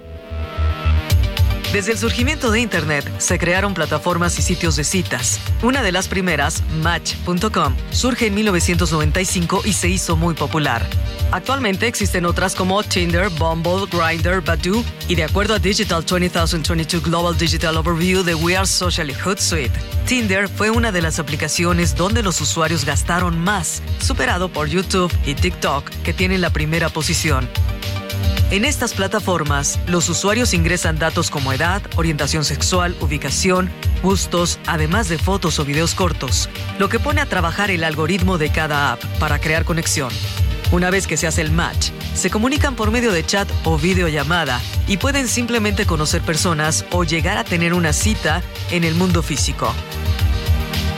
[1.72, 5.38] Desde el surgimiento de Internet se crearon plataformas y sitios de citas.
[5.62, 10.86] Una de las primeras, Match.com, surge en 1995 y se hizo muy popular.
[11.30, 17.36] Actualmente existen otras como Tinder, Bumble, Grindr, Badoo y de acuerdo a Digital 2022 Global
[17.36, 22.40] Digital Overview de We Are Socially Hootsuite, Tinder fue una de las aplicaciones donde los
[22.40, 27.46] usuarios gastaron más, superado por YouTube y TikTok, que tienen la primera posición.
[28.50, 33.68] En estas plataformas, los usuarios ingresan datos como edad, orientación sexual, ubicación,
[34.02, 38.50] gustos, además de fotos o videos cortos, lo que pone a trabajar el algoritmo de
[38.50, 40.08] cada app para crear conexión.
[40.72, 44.62] Una vez que se hace el match, se comunican por medio de chat o videollamada
[44.86, 49.74] y pueden simplemente conocer personas o llegar a tener una cita en el mundo físico.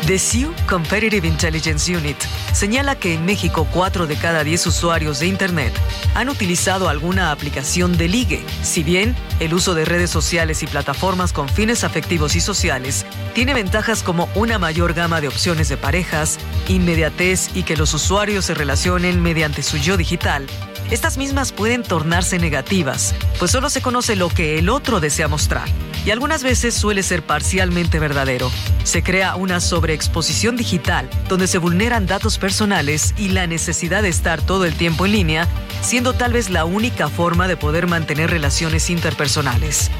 [0.06, 2.16] The Sioux Competitive Intelligence Unit
[2.52, 5.72] señala que en México 4 de cada 10 usuarios de Internet
[6.14, 8.44] han utilizado alguna aplicación de ligue.
[8.62, 13.54] Si bien el uso de redes sociales y plataformas con fines afectivos y sociales tiene
[13.54, 18.54] ventajas como una mayor gama de opciones de parejas, inmediatez y que los usuarios se
[18.54, 20.46] relacionen mediante su yo digital,
[20.90, 25.68] estas mismas pueden tornarse negativas, pues solo se conoce lo que el otro desea mostrar,
[26.04, 28.50] y algunas veces suele ser parcialmente verdadero.
[28.82, 34.42] Se crea una sobreexposición digital, donde se vulneran datos personales y la necesidad de estar
[34.42, 35.48] todo el tiempo en línea,
[35.80, 39.90] siendo tal vez la única forma de poder mantener relaciones interpersonales.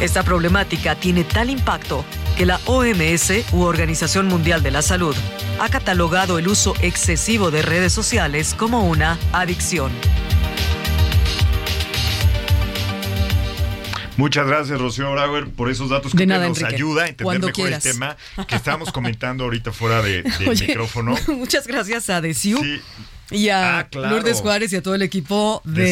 [0.00, 2.04] Esta problemática tiene tal impacto
[2.36, 5.14] que la OMS u Organización Mundial de la Salud
[5.60, 9.92] ha catalogado el uso excesivo de redes sociales como una adicción.
[14.20, 18.16] Muchas gracias, Rocío Brauer, por esos datos que nos ayuda a entender mejor el tema
[18.46, 21.16] que estábamos comentando ahorita fuera de, del micrófono.
[21.28, 22.60] Muchas gracias a Desiu.
[23.32, 25.86] Y a ah, Lourdes Juárez y a todo el equipo de,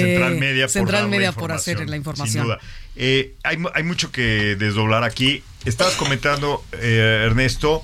[0.69, 2.33] Central Media, por, hacer la información.
[2.33, 2.59] Sin duda.
[2.97, 5.45] Eh, hay, hay, mucho que desdoblar aquí.
[5.65, 7.83] Estabas comentando, eh, Ernesto,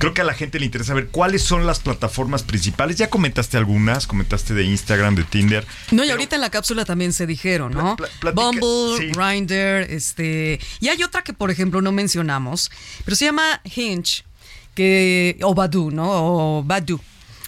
[0.00, 2.96] creo que a la gente le interesa ver cuáles son las plataformas principales.
[2.96, 5.66] Ya comentaste algunas, comentaste de Instagram, de Tinder.
[5.90, 7.96] No, y ahorita en la cápsula también se dijeron, ¿no?
[8.34, 10.58] Bumble, Grindr, este.
[10.80, 12.70] Y hay otra que, por ejemplo, no mencionamos,
[13.04, 14.24] pero se llama Hinge,
[14.74, 16.08] que, o Badu, ¿no?
[16.08, 16.98] O Badu.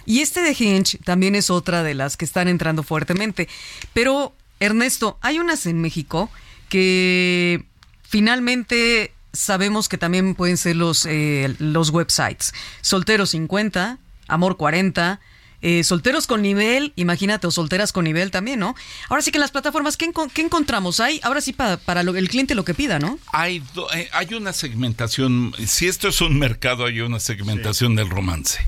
[0.05, 3.49] Y este de Hinge también es otra de las que están entrando fuertemente.
[3.93, 6.29] Pero, Ernesto, hay unas en México
[6.69, 7.65] que
[8.03, 12.53] finalmente sabemos que también pueden ser los, eh, los websites.
[12.81, 15.19] Soltero 50, Amor 40,
[15.65, 18.75] eh, solteros con nivel, imagínate, o solteras con nivel también, ¿no?
[19.07, 20.99] Ahora sí que en las plataformas, ¿qué, encontramos?
[20.99, 23.17] Hay, ahora sí, para, el cliente lo que pida, ¿no?
[23.31, 23.63] Hay,
[23.95, 28.59] eh, hay una segmentación, si esto es un mercado, hay una segmentación del romance.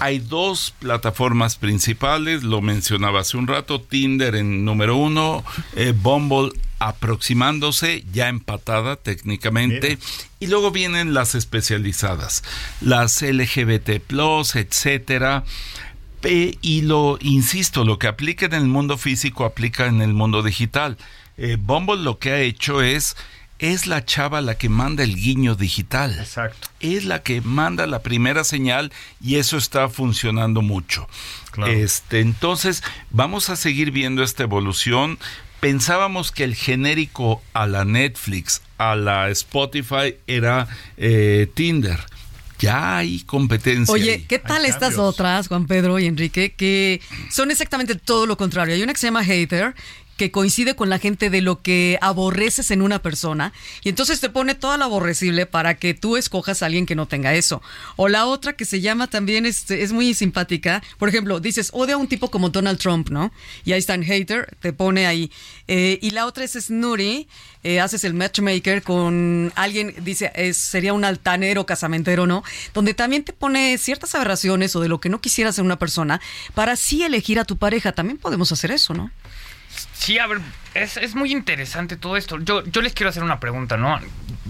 [0.00, 5.44] Hay dos plataformas principales, lo mencionaba hace un rato, Tinder en número uno,
[6.02, 9.98] Bumble aproximándose, ya empatada técnicamente,
[10.40, 12.42] y luego vienen las especializadas,
[12.80, 14.02] las LGBT,
[14.54, 15.44] etcétera.
[16.26, 20.96] Y lo, insisto, lo que aplica en el mundo físico aplica en el mundo digital.
[21.36, 23.16] Eh, Bumble lo que ha hecho es
[23.60, 26.18] es la chava la que manda el guiño digital.
[26.18, 26.68] Exacto.
[26.80, 31.08] Es la que manda la primera señal y eso está funcionando mucho.
[31.66, 35.18] Este, entonces, vamos a seguir viendo esta evolución
[35.64, 42.00] pensábamos que el genérico a la Netflix, a la Spotify era eh, Tinder.
[42.58, 43.92] Ya hay competencia.
[43.92, 48.74] Oye, ¿qué tal estas otras, Juan Pedro y Enrique, que son exactamente todo lo contrario?
[48.74, 49.74] Hay una que se llama Hater,
[50.16, 54.30] que coincide con la gente de lo que aborreces en una persona y entonces te
[54.30, 57.62] pone toda la aborrecible para que tú escojas a alguien que no tenga eso.
[57.96, 61.94] O la otra que se llama también, este, es muy simpática, por ejemplo, dices, odia
[61.94, 63.32] a un tipo como Donald Trump, ¿no?
[63.64, 65.30] Y ahí está en hater, te pone ahí.
[65.68, 67.28] Eh, y la otra es Snooty,
[67.62, 72.44] eh, haces el matchmaker con alguien, dice, es, sería un altanero casamentero, ¿no?
[72.74, 76.20] Donde también te pone ciertas aberraciones o de lo que no quisieras en una persona
[76.54, 77.92] para así elegir a tu pareja.
[77.92, 79.10] También podemos hacer eso, ¿no?
[79.96, 80.40] Sí, a ver,
[80.74, 82.38] es, es muy interesante todo esto.
[82.40, 83.98] Yo, yo les quiero hacer una pregunta, ¿no?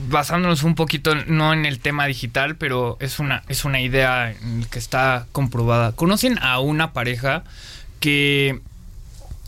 [0.08, 4.64] Basándonos un poquito, no en el tema digital, pero es una, es una idea en
[4.64, 5.92] que está comprobada.
[5.92, 7.44] ¿Conocen a una pareja
[8.00, 8.60] que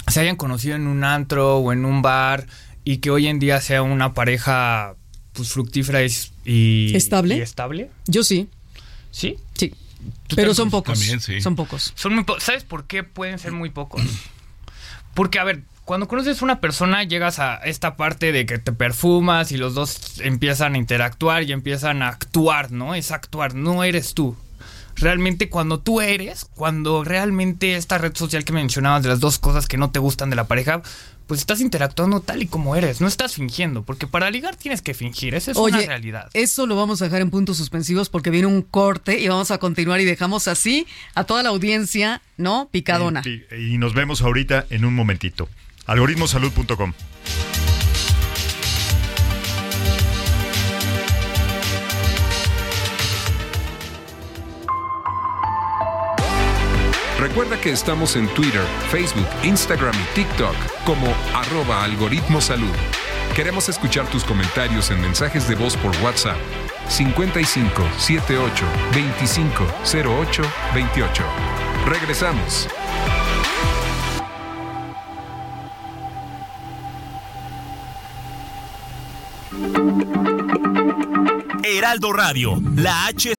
[0.09, 2.47] se hayan conocido en un antro o en un bar
[2.85, 4.95] y que hoy en día sea una pareja
[5.33, 6.13] pues fructífera y,
[6.45, 7.37] y- ¿Estable?
[7.37, 7.91] y estable?
[8.07, 8.49] Yo sí.
[9.11, 9.37] ¿Sí?
[9.55, 9.75] Sí.
[10.29, 10.99] ¿Tú Pero son pocos.
[10.99, 11.41] También, sí.
[11.41, 11.93] Son pocos.
[11.97, 14.03] Son muy po- ¿Sabes por qué pueden ser muy pocos?
[15.15, 18.73] Porque, a ver, cuando conoces a una persona llegas a esta parte de que te
[18.73, 22.97] perfumas y los dos empiezan a interactuar y empiezan a actuar, ¿no?
[22.97, 24.37] Es actuar, no eres tú.
[24.97, 29.69] Realmente cuando tú eres, cuando realmente esta red social que mencionabas de las dos cosas
[29.69, 30.83] que no te gustan de la pareja,
[31.29, 34.93] pues estás interactuando tal y como eres, no estás fingiendo, porque para ligar tienes que
[34.93, 36.31] fingir, esa es una Oye, realidad.
[36.35, 39.59] eso lo vamos a dejar en puntos suspensivos porque viene un corte y vamos a
[39.59, 42.69] continuar y dejamos así a toda la audiencia, ¿no?
[42.73, 43.23] Picadona.
[43.25, 45.49] Y, y nos vemos ahorita en un momentito.
[45.87, 46.93] Algoritmosalud.com.
[57.19, 62.75] Recuerda que estamos en Twitter, Facebook, Instagram y TikTok como arroba algoritmo salud.
[63.35, 66.39] Queremos escuchar tus comentarios en mensajes de voz por WhatsApp
[66.89, 70.43] 55 78 25 08
[70.75, 71.25] 28.
[71.87, 72.69] Regresamos.
[81.65, 83.35] Heraldo Radio, la H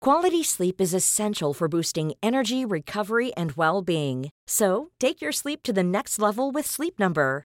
[0.00, 4.30] Quality sleep is essential for boosting energy, recovery, and well being.
[4.46, 7.44] So, take your sleep to the next level with Sleep Number.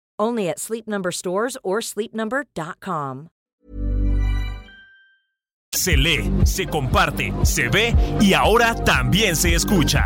[0.21, 3.29] Only at Sleep Number stores or sleepnumber.com.
[5.81, 10.05] se lee, se comparte, se ve y ahora también se escucha.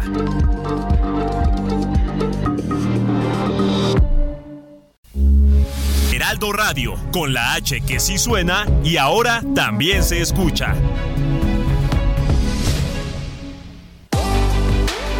[6.13, 10.75] Heraldo Radio, con la H que sí suena y ahora también se escucha.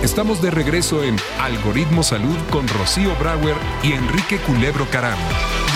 [0.03, 5.17] Estamos de regreso en Algoritmo Salud con Rocío Brauer y Enrique Culebro Caram.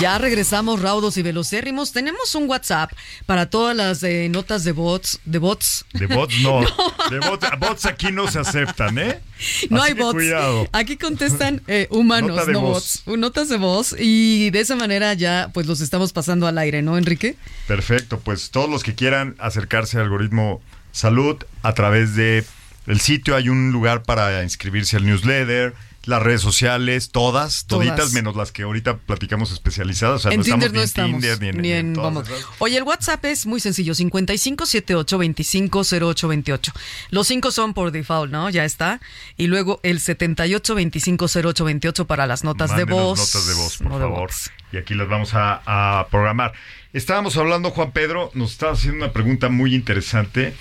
[0.00, 1.92] Ya regresamos raudos y velocérrimos.
[1.92, 2.92] Tenemos un WhatsApp
[3.26, 5.84] para todas las eh, notas de bots, de bots.
[5.94, 6.60] De bots no.
[7.10, 9.20] De bots, bots aquí no se aceptan, ¿eh?
[9.68, 10.14] No Así hay bots.
[10.14, 10.68] Cuidado.
[10.72, 13.02] Aquí contestan eh, humanos, Nota no voz.
[13.04, 13.18] bots.
[13.18, 13.96] Notas de voz.
[13.98, 17.34] Y de esa manera ya pues los estamos pasando al aire, ¿no, Enrique?
[17.66, 22.44] Perfecto, pues todos los que quieran acercarse al algoritmo salud a través de
[22.90, 25.74] el sitio hay un lugar para inscribirse al newsletter,
[26.06, 27.86] las redes sociales, todas, Todas.
[27.86, 31.28] toditas menos las que ahorita platicamos especializadas, o sea, en no Tinder no estamos ni
[31.28, 32.28] en Tinder ni en, todas vamos.
[32.28, 32.46] esas.
[32.58, 36.72] Oye, el WhatsApp es muy sencillo, 5578250828.
[37.10, 38.48] Los cinco son por default, ¿no?
[38.50, 39.00] Ya está.
[39.36, 43.18] Y luego el 78250828 para las notas de voz.
[43.18, 44.30] notas de voz, por no favor.
[44.72, 46.52] Y aquí las vamos a, a programar.
[46.92, 50.54] Estábamos hablando, Juan Pedro, nos estaba haciendo una pregunta muy interesante,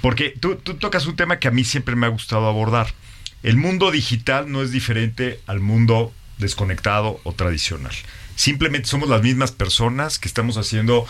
[0.00, 2.94] porque tú, tocas un tema que a mí siempre me ha gustado abordar.
[3.42, 7.92] El mundo digital no es diferente al mundo desconectado o tradicional.
[8.36, 11.06] Simplemente somos las mismas personas que estamos haciendo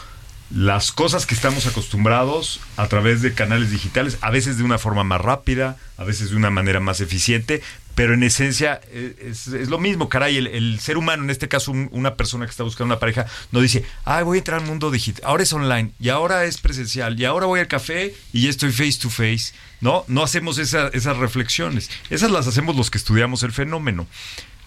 [0.51, 5.05] las cosas que estamos acostumbrados a través de canales digitales, a veces de una forma
[5.05, 7.63] más rápida, a veces de una manera más eficiente,
[7.95, 11.49] pero en esencia eh, es, es lo mismo, caray, el, el ser humano, en este
[11.49, 14.61] caso un- una persona que está buscando una pareja, no dice, ah, voy a entrar
[14.61, 18.15] al mundo digital, ahora es online, y ahora es presencial, y ahora voy al café
[18.33, 20.05] y ya estoy face to face, ¿no?
[20.09, 24.07] No hacemos esa- esas reflexiones, esas las hacemos los que estudiamos el fenómeno.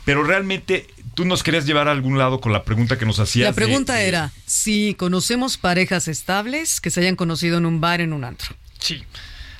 [0.05, 3.45] Pero realmente tú nos querías llevar a algún lado con la pregunta que nos hacías.
[3.45, 7.79] La de- pregunta de- era si conocemos parejas estables que se hayan conocido en un
[7.79, 8.53] bar, en un antro.
[8.79, 9.01] Sí,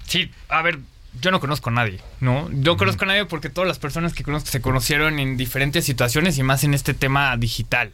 [0.06, 0.80] sí, a ver,
[1.22, 2.50] yo no conozco a nadie, ¿no?
[2.52, 6.38] Yo conozco a nadie porque todas las personas que conozco se conocieron en diferentes situaciones
[6.38, 7.92] y más en este tema digital.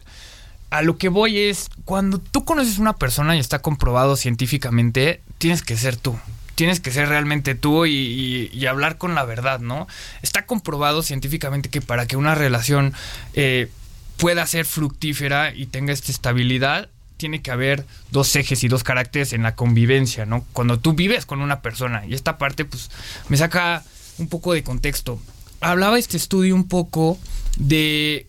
[0.70, 5.62] A lo que voy es, cuando tú conoces una persona y está comprobado científicamente, tienes
[5.62, 6.18] que ser tú.
[6.54, 9.86] Tienes que ser realmente tú y, y- y hablar con la verdad, ¿no?
[10.22, 12.92] Está comprobado científicamente que para que una relación
[13.34, 13.68] eh,
[14.16, 16.88] pueda ser fructífera y tenga esta estabilidad,
[17.20, 20.44] tiene que haber dos ejes y dos caracteres en la convivencia, ¿no?
[20.54, 22.06] Cuando tú vives con una persona.
[22.06, 22.90] Y esta parte, pues,
[23.28, 23.84] me saca
[24.18, 25.20] un poco de contexto.
[25.60, 27.18] Hablaba este estudio un poco
[27.58, 28.26] de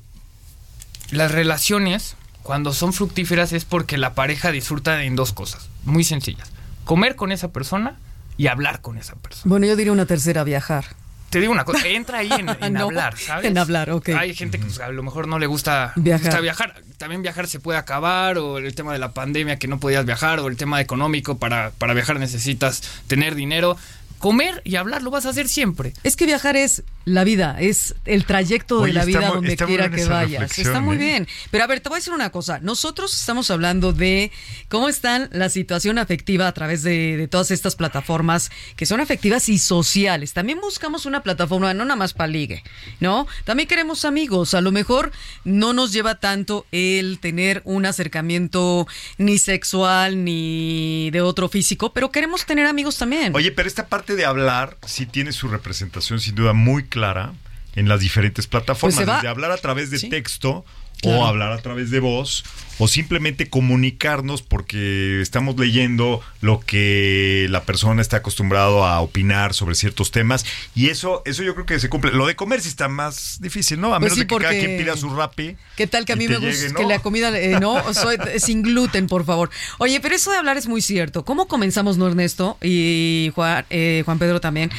[1.11, 6.51] las relaciones, cuando son fructíferas, es porque la pareja disfruta en dos cosas, muy sencillas.
[6.83, 7.97] Comer con esa persona
[8.35, 9.49] y hablar con esa persona.
[9.49, 10.85] Bueno, yo diría una tercera, viajar.
[11.31, 13.45] Te digo una cosa, entra ahí en, en No, hablar, ¿sabes?
[13.45, 14.09] en hablar, ok.
[14.09, 16.25] Hay gente que pues, a lo mejor no le gusta Viajar.
[16.25, 16.81] gusta viajar.
[16.97, 20.39] También viajar se puede acabar, o el tema de la pandemia que no podías viajar,
[20.41, 23.77] o el tema económico, para, para viajar necesitas tener dinero.
[24.19, 25.93] Comer y hablar lo vas a hacer siempre.
[26.03, 30.05] Es que viajar es la vida, es el trayecto de la vida donde quiera que
[30.05, 30.57] vayas.
[30.57, 30.99] Está muy ¿eh?
[30.99, 31.27] bien.
[31.49, 32.59] Pero a ver, te voy a decir una cosa.
[32.59, 34.31] Nosotros estamos hablando de
[34.69, 39.49] cómo está la situación afectiva a través de, de todas estas plataformas que son afectivas
[39.49, 40.33] y sociales.
[40.33, 42.63] También buscamos una plataforma, no nada más para ligue,
[42.99, 43.27] ¿no?
[43.45, 44.53] También queremos amigos.
[44.53, 45.11] A lo mejor
[45.43, 48.87] no nos lleva tanto el tener un acercamiento
[49.17, 53.35] ni sexual ni de otro físico, pero queremos tener amigos también.
[53.35, 57.33] Oye, pero esta parte de hablar sí tiene su representación sin duda muy clara
[57.75, 58.95] en las diferentes plataformas.
[58.97, 60.09] Pues va- Desde hablar a través de Sí.
[60.09, 60.63] texto
[61.01, 61.21] Claro.
[61.21, 62.43] o hablar a través de voz
[62.83, 69.75] o simplemente comunicarnos porque estamos leyendo lo que la persona está acostumbrado a opinar sobre
[69.75, 72.11] ciertos temas y eso eso yo creo que se cumple.
[72.11, 73.93] Lo de comer sí está más difícil, ¿no?
[73.93, 75.57] A Pues menos sí, de que cada quien pida su rapi.
[75.77, 79.05] ¿Qué tal que a mí me gusta que la comida eh, no soy sin gluten,
[79.05, 79.51] por favor?
[79.77, 81.23] Oye, pero eso de hablar es muy cierto.
[81.23, 84.71] ¿Cómo comenzamos, no Ernesto y Juan, eh, Juan Pedro también?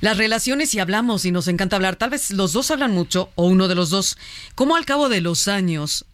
[0.00, 1.96] Las relaciones y hablamos y nos encanta hablar.
[1.96, 4.16] Tal vez los dos hablan mucho o uno de los dos.
[4.54, 6.06] ¿Cómo al cabo de los años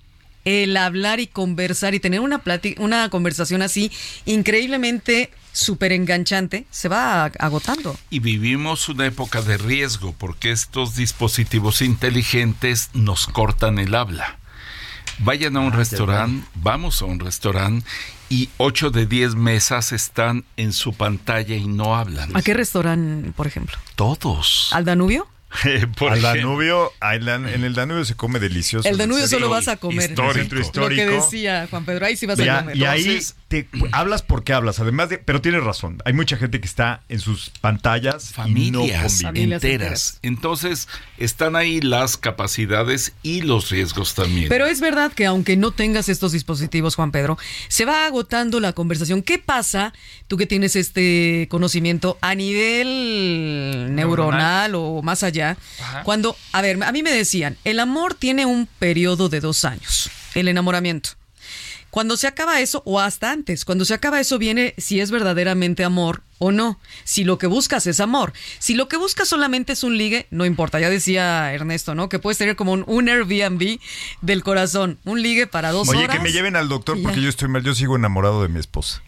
[0.47, 2.41] el hablar y conversar y tener una
[2.79, 3.91] una conversación así
[4.25, 7.99] increíblemente súper enganchante se va ag- agotando?
[8.11, 14.39] Y vivimos una época de riesgo porque estos dispositivos inteligentes nos cortan el habla.
[15.19, 17.87] Vayan a un restaurante, vamos a un restaurante
[18.29, 22.37] y 8 de 10 mesas están en su pantalla y no hablan.
[22.37, 23.79] ¿A qué restaurante, por ejemplo?
[23.95, 24.69] Todos.
[24.73, 25.27] ¿Al Danubio?
[25.99, 26.21] Por Al ejemplo.
[26.23, 26.92] Danubio,
[27.49, 28.88] en el Danubio se come delicioso.
[28.88, 30.11] El Danubio solo vas a comer.
[30.11, 30.55] Histórico.
[30.55, 31.11] Lo que Histórico.
[31.12, 32.77] decía Juan Pedro, ahí sí vas Y, a a- comer.
[32.77, 36.61] y ahí Entonces, te hablas porque hablas, además de, pero tienes razón, hay mucha gente
[36.61, 39.27] que está en sus pantallas y no familias convive.
[39.27, 39.65] Familias enteras.
[39.65, 40.19] enteras.
[40.23, 44.49] Entonces, están ahí las capacidades y los riesgos también.
[44.49, 48.73] Pero es verdad que aunque no tengas estos dispositivos, Juan Pedro, se va agotando la
[48.73, 49.23] conversación.
[49.23, 49.93] ¿Qué pasa,
[50.27, 55.57] tú que tienes este conocimiento a nivel neuronal, o más allá?
[55.81, 56.03] Ajá.
[56.03, 60.11] Cuando, a ver, a mí me decían, el amor tiene un periodo de dos años,
[60.35, 61.11] el enamoramiento.
[61.97, 65.83] Cuando se acaba eso, o hasta antes, cuando se acaba eso viene si es verdaderamente
[65.83, 66.79] amor o no.
[67.05, 68.35] Si lo que buscas es amor.
[68.59, 70.79] Si lo que buscas solamente es un ligue, no importa.
[70.79, 72.11] Ya decía Ernesto, ¿no?
[72.11, 73.79] Que puedes tener como un, un Airbnb
[74.21, 74.99] del corazón.
[75.07, 76.19] Un ligue para dos Oye, horas.
[76.19, 77.23] que me lleven al doctor porque ya.
[77.23, 79.01] yo estoy mal, yo sigo enamorado de mi esposa.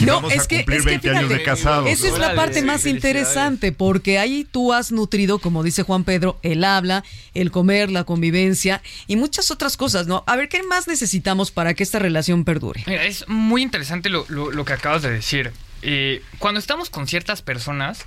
[0.00, 1.88] Y No, vamos es a que, cumplir es que 20 años de fíjate, casados.
[1.88, 6.38] esa es la parte más interesante, porque ahí tú has nutrido, como dice Juan Pedro,
[6.42, 10.24] el habla, el comer, la convivencia y muchas otras cosas, ¿no?
[10.26, 12.82] A ver, ¿qué más necesitamos para que esta relación perdure?
[12.86, 15.52] Mira, es muy interesante lo, lo- lo que acabas de decir.
[15.82, 18.04] Eh, cuando estamos con ciertas personas,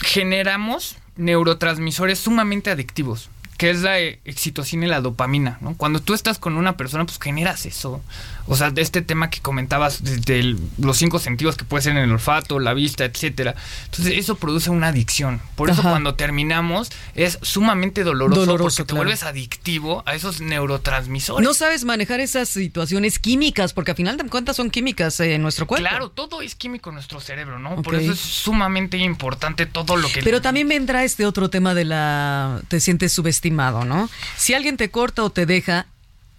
[0.00, 5.76] generamos neurotransmisores sumamente adictivos, que es la excitocina y la dopamina, ¿no?
[5.76, 8.02] Cuando tú estás con una persona, pues generas eso.
[8.46, 11.98] O sea, de este tema que comentabas, el- los cinco sentidos que puede ser en
[12.04, 13.54] el olfato, la vista, etcétera.
[13.86, 15.40] Entonces, eso produce una adicción.
[15.56, 15.90] Por eso Ajá.
[15.90, 19.04] cuando terminamos es sumamente doloroso, Doloroso, porque te claro.
[19.04, 21.46] vuelves adictivo a esos neurotransmisores.
[21.46, 25.42] No sabes manejar esas situaciones químicas, porque al final de cuentas son químicas eh, en
[25.42, 25.88] nuestro cuerpo.
[25.88, 27.80] Claro, todo es químico en nuestro cerebro, ¿no?
[27.82, 30.22] Por eso es sumamente importante todo lo que...
[30.22, 32.60] Pero también vendrá este otro tema de la...
[32.68, 34.08] te sientes subestimado, ¿no?
[34.36, 35.86] Si alguien te corta o te deja,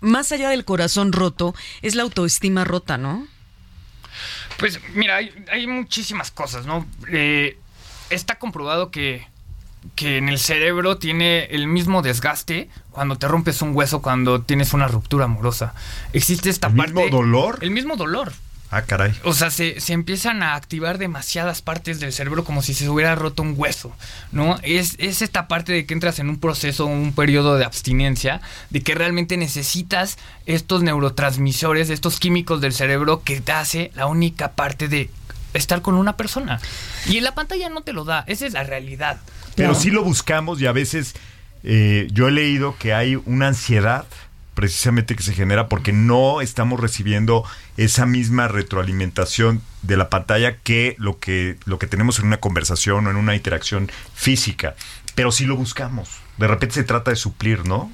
[0.01, 3.27] más allá del corazón roto, es la autoestima rota, ¿no?
[4.57, 6.85] Pues mira, hay, hay muchísimas cosas, ¿no?
[7.11, 7.57] Eh,
[8.09, 9.27] está comprobado que,
[9.95, 14.73] que en el cerebro tiene el mismo desgaste cuando te rompes un hueso, cuando tienes
[14.73, 15.73] una ruptura amorosa.
[16.13, 16.93] Existe esta ¿El parte...
[16.93, 17.59] mismo dolor?
[17.61, 18.33] El mismo dolor.
[18.71, 19.13] Ah, caray.
[19.23, 23.15] O sea, se, se empiezan a activar demasiadas partes del cerebro como si se hubiera
[23.15, 23.95] roto un hueso,
[24.31, 24.57] ¿no?
[24.63, 28.81] Es, es esta parte de que entras en un proceso, un periodo de abstinencia, de
[28.81, 34.87] que realmente necesitas estos neurotransmisores, estos químicos del cerebro que te hace la única parte
[34.87, 35.09] de
[35.53, 36.59] estar con una persona.
[37.07, 39.19] Y en la pantalla no te lo da, esa es la realidad.
[39.55, 39.75] Pero ¿no?
[39.75, 41.15] sí lo buscamos y a veces
[41.63, 44.05] eh, yo he leído que hay una ansiedad
[44.55, 47.43] precisamente que se genera porque no estamos recibiendo
[47.77, 53.05] esa misma retroalimentación de la pantalla que lo que lo que tenemos en una conversación
[53.05, 54.75] o en una interacción física.
[55.13, 56.09] Pero sí lo buscamos.
[56.37, 57.91] De repente se trata de suplir, ¿no?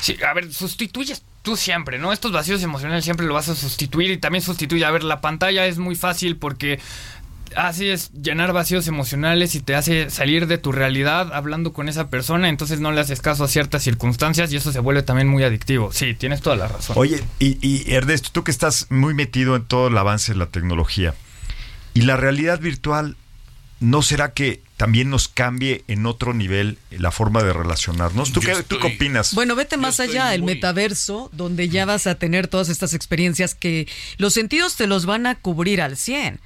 [0.00, 2.12] Sí, a ver, sustituyes tú siempre, ¿no?
[2.12, 4.84] Estos vacíos emocionales siempre lo vas a sustituir y también sustituye.
[4.84, 6.80] A ver, la pantalla es muy fácil porque
[7.54, 12.10] Así es, llenar vacíos emocionales y te hace salir de tu realidad hablando con esa
[12.10, 15.42] persona, entonces no le haces caso a ciertas circunstancias y eso se vuelve también muy
[15.44, 15.92] adictivo.
[15.92, 16.96] Sí, tienes toda la razón.
[16.98, 20.46] Oye, y, y Ernesto, tú que estás muy metido en todo el avance de la
[20.46, 21.14] tecnología,
[21.94, 23.16] ¿y la realidad virtual
[23.80, 28.32] no será que también nos cambie en otro nivel la forma de relacionarnos?
[28.32, 29.34] ¿Tú, qué, ¿tú qué opinas?
[29.34, 33.54] Bueno, vete más allá, el muy- metaverso, donde ya vas a tener todas estas experiencias
[33.54, 33.86] que
[34.18, 36.40] los sentidos te los van a cubrir al 100.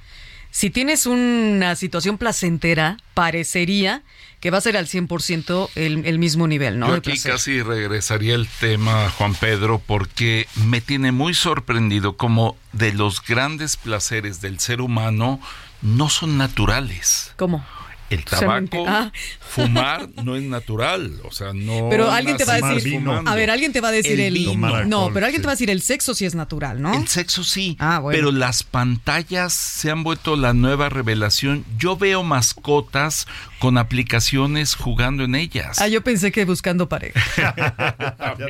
[0.51, 4.03] Si tienes una situación placentera, parecería
[4.41, 6.87] que va a ser al 100% el, el mismo nivel, ¿no?
[6.87, 12.91] Yo aquí casi regresaría el tema, Juan Pedro, porque me tiene muy sorprendido como de
[12.91, 15.39] los grandes placeres del ser humano
[15.81, 17.33] no son naturales.
[17.37, 17.65] ¿Cómo?
[18.11, 19.11] El tabaco, ah.
[19.39, 21.87] fumar no es natural, o sea, no.
[21.89, 23.31] Pero alguien te va a decir, fumando.
[23.31, 24.53] a ver, alguien te va a decir El el, vino.
[24.53, 25.43] No, alcohol, pero alguien sí.
[25.43, 26.93] te va a decir el sexo sí es natural, ¿no?
[26.93, 28.17] El sexo sí, Ah, bueno.
[28.17, 31.65] pero las pantallas se han vuelto la nueva revelación.
[31.77, 33.27] Yo veo mascotas
[33.59, 35.79] con aplicaciones jugando en ellas.
[35.79, 37.55] Ah, yo pensé que buscando pareja.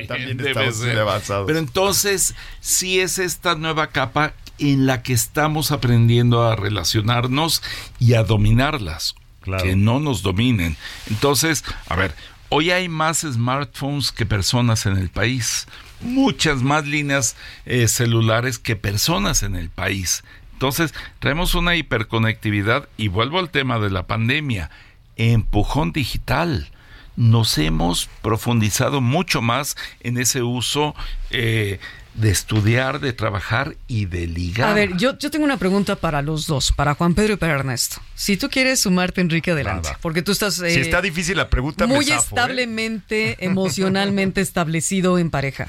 [0.08, 1.46] también estamos muy avanzados.
[1.46, 7.62] Pero entonces, sí es esta nueva capa en la que estamos aprendiendo a relacionarnos
[7.98, 9.14] y a dominarlas.
[9.62, 10.76] Que no nos dominen.
[11.08, 12.14] Entonces, a ver,
[12.48, 15.66] hoy hay más smartphones que personas en el país.
[16.00, 17.36] Muchas más líneas
[17.66, 20.24] eh, celulares que personas en el país.
[20.52, 24.70] Entonces, traemos una hiperconectividad y vuelvo al tema de la pandemia.
[25.16, 26.70] Empujón digital
[27.16, 30.94] nos hemos profundizado mucho más en ese uso
[31.30, 31.78] eh,
[32.14, 34.68] de estudiar, de trabajar y de ligar.
[34.68, 37.54] A ver, yo, yo tengo una pregunta para los dos, para Juan Pedro y para
[37.54, 38.00] Ernesto.
[38.14, 39.88] Si tú quieres sumarte, Enrique, adelante.
[39.88, 39.98] Nada.
[40.02, 42.26] Porque tú estás si eh, está difícil la pregunta, me muy zafo, ¿eh?
[42.28, 45.68] establemente, emocionalmente establecido en pareja.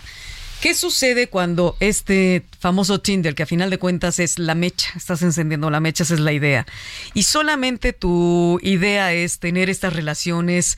[0.63, 5.21] ¿Qué sucede cuando este famoso Tinder, que a final de cuentas es la mecha, estás
[5.21, 6.65] encendiendo la mecha, esa es la idea,
[7.13, 10.77] y solamente tu idea es tener estas relaciones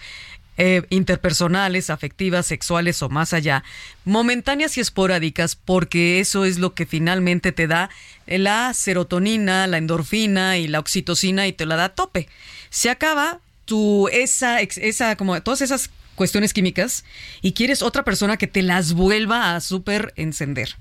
[0.58, 3.64] eh, interpersonales, afectivas, sexuales o más allá,
[4.06, 7.90] momentáneas y esporádicas, porque eso es lo que finalmente te da
[8.26, 12.30] la serotonina, la endorfina y la oxitocina y te la da a tope.
[12.70, 17.04] Se acaba tu esa esa como todas esas cuestiones químicas
[17.42, 20.76] y quieres otra persona que te las vuelva a súper encender.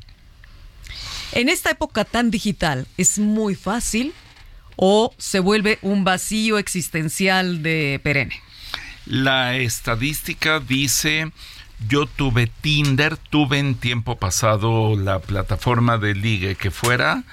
[1.33, 4.13] En esta época tan digital es muy fácil
[4.77, 8.41] o se vuelve un vacío existencial de perenne.
[9.07, 11.31] La estadística dice,
[11.89, 17.25] yo tuve Tinder, tuve en tiempo pasado la plataforma de ligue que fuera,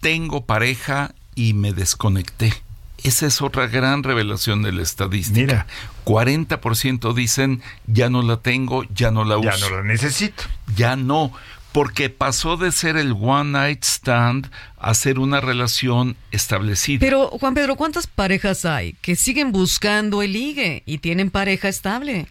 [0.00, 2.54] tengo pareja y me desconecté.
[3.02, 5.40] Esa es otra gran revelación de la estadística.
[5.40, 5.66] Mira.
[6.04, 9.50] 40% dicen, ya no la tengo, ya no la uso.
[9.50, 10.44] Ya no la necesito.
[10.76, 11.32] Ya no,
[11.72, 17.00] porque pasó de ser el one night stand a ser una relación establecida.
[17.00, 22.26] Pero Juan Pedro, ¿cuántas parejas hay que siguen buscando el ligue y tienen pareja estable?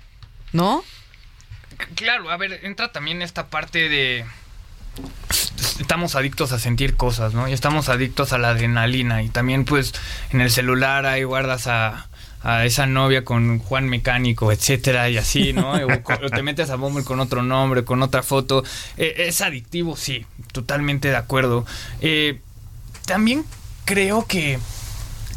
[0.53, 0.83] ¿No?
[1.95, 4.25] Claro, a ver, entra también esta parte de...
[5.79, 7.47] Estamos adictos a sentir cosas, ¿no?
[7.47, 9.23] Y estamos adictos a la adrenalina.
[9.23, 9.93] Y también, pues,
[10.31, 12.07] en el celular ahí guardas a,
[12.43, 15.73] a esa novia con Juan Mecánico, etcétera, y así, ¿no?
[16.21, 18.63] O, te metes a Bumble con otro nombre, con otra foto.
[18.97, 21.65] Eh, es adictivo, sí, totalmente de acuerdo.
[22.01, 22.39] Eh,
[23.05, 23.45] también
[23.85, 24.59] creo que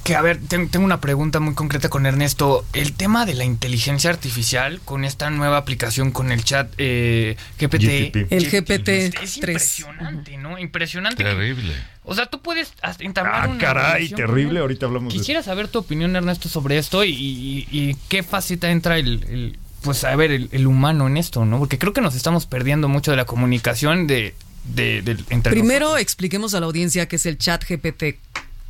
[0.04, 2.64] que a ver, ten- tengo una pregunta muy concreta con Ernesto.
[2.74, 7.82] El tema de la inteligencia artificial con esta nueva aplicación con el chat eh, GPT.
[8.12, 8.32] GTP.
[8.32, 9.36] El GPT Es 3.
[9.38, 10.58] impresionante, ¿no?
[10.58, 11.16] Impresionante.
[11.24, 11.72] que- Terrible.
[12.04, 14.60] o sea, tú puedes entablar Ah, una caray, terrible.
[14.60, 18.70] Ahorita hablamos de Quisiera saber tu opinión, Ernesto, sobre esto y, y- y qué faceta
[18.70, 21.58] entra el, el- pues a ver, el, el humano en esto, ¿no?
[21.58, 24.34] Porque creo que nos estamos perdiendo mucho de la comunicación de,
[24.64, 25.02] de,
[25.42, 26.00] Primero nosotros.
[26.02, 28.18] expliquemos a la audiencia que es el chat GPT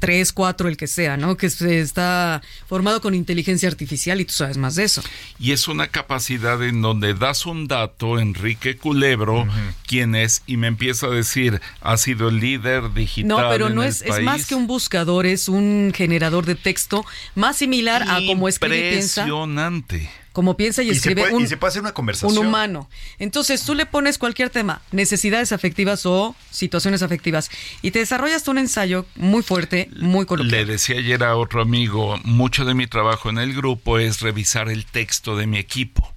[0.04, 1.38] 3, 4, el que sea, ¿no?
[1.38, 5.02] Que se está formado con inteligencia artificial y tú sabes más de eso.
[5.38, 9.46] Y es una capacidad en donde das un dato, Enrique Culebro,
[9.86, 13.28] quien es, y me empieza a decir, ha sido el líder digital.
[13.28, 16.54] No, pero en no el es, es más que un buscador, es un generador de
[16.54, 20.10] texto más similar a como escribe Impresionante.
[20.34, 22.36] Como piensa y Y se, escribe puede, un, y se puede hacer una conversación.
[22.36, 22.90] un humano.
[23.18, 28.58] Entonces tú le pones cualquier tema, necesidades afectivas o situaciones afectivas, y te desarrollas un
[28.58, 30.66] ensayo muy fuerte, muy Le coloquial.
[30.66, 34.84] decía ayer a otro amigo, mucho de mi trabajo en el grupo es revisar el
[34.84, 36.13] texto de mi equipo.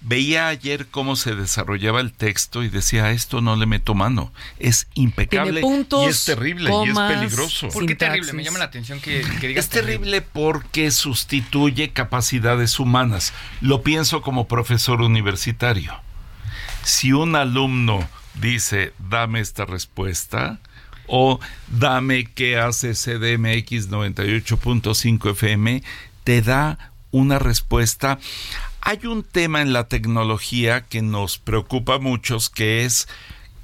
[0.00, 4.32] Veía ayer cómo se desarrollaba el texto y decía, esto no le meto mano.
[4.58, 7.68] Es impecable Tiene puntos, y es terrible comas, y es peligroso.
[7.68, 8.32] ¿Por qué terrible?
[8.34, 13.32] Me llama la atención que, que digas Es terrible porque sustituye capacidades humanas.
[13.60, 15.94] Lo pienso como profesor universitario.
[16.84, 20.60] Si un alumno dice, dame esta respuesta,
[21.08, 25.82] o dame qué hace CDMX 98.5 FM,
[26.22, 28.18] te da una respuesta.
[28.80, 33.08] Hay un tema en la tecnología que nos preocupa a muchos, que es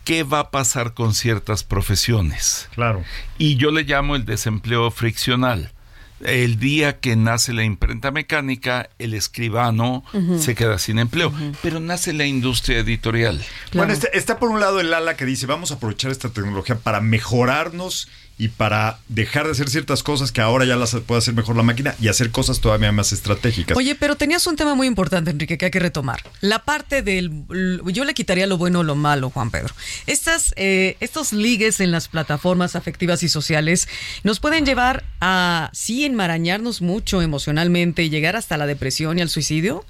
[0.04, 2.68] qué va a pasar con ciertas profesiones.
[2.74, 3.02] Claro.
[3.38, 5.72] Y yo le llamo el desempleo friccional.
[6.20, 10.04] El día que nace la imprenta mecánica, el escribano
[10.38, 11.32] se queda sin empleo.
[11.60, 13.44] Pero nace la industria editorial.
[13.74, 16.76] Bueno, está, está por un lado el ala que dice, vamos a aprovechar esta tecnología
[16.76, 21.34] para mejorarnos y para dejar de hacer ciertas cosas que ahora ya las puede hacer
[21.34, 23.76] mejor la máquina y hacer cosas todavía más estratégicas.
[23.76, 26.20] Oye, pero tenías un tema muy importante, Enrique, que hay que retomar.
[26.40, 27.44] La parte del...
[27.86, 29.74] Yo le quitaría lo bueno o lo malo, Juan Pedro.
[30.06, 33.88] Estas, eh, estos ligues en las plataformas afectivas y sociales
[34.24, 39.28] nos pueden llevar a, sí, enmarañarnos mucho emocionalmente y llegar hasta la depresión y al
[39.28, 39.84] suicidio.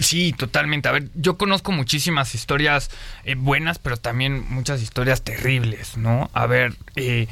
[0.00, 0.88] Sí, totalmente.
[0.88, 2.90] A ver, yo conozco muchísimas historias
[3.24, 6.30] eh, buenas, pero también muchas historias terribles, ¿no?
[6.32, 7.28] A ver, eh,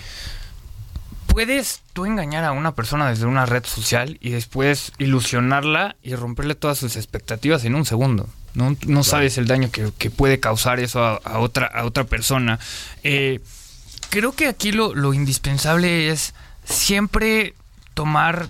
[1.26, 6.54] puedes tú engañar a una persona desde una red social y después ilusionarla y romperle
[6.54, 8.28] todas sus expectativas en un segundo.
[8.54, 12.04] No, no sabes el daño que, que puede causar eso a, a otra, a otra
[12.04, 12.58] persona.
[13.02, 13.40] Eh,
[14.10, 16.34] creo que aquí lo, lo indispensable es
[16.64, 17.54] siempre
[17.94, 18.48] tomar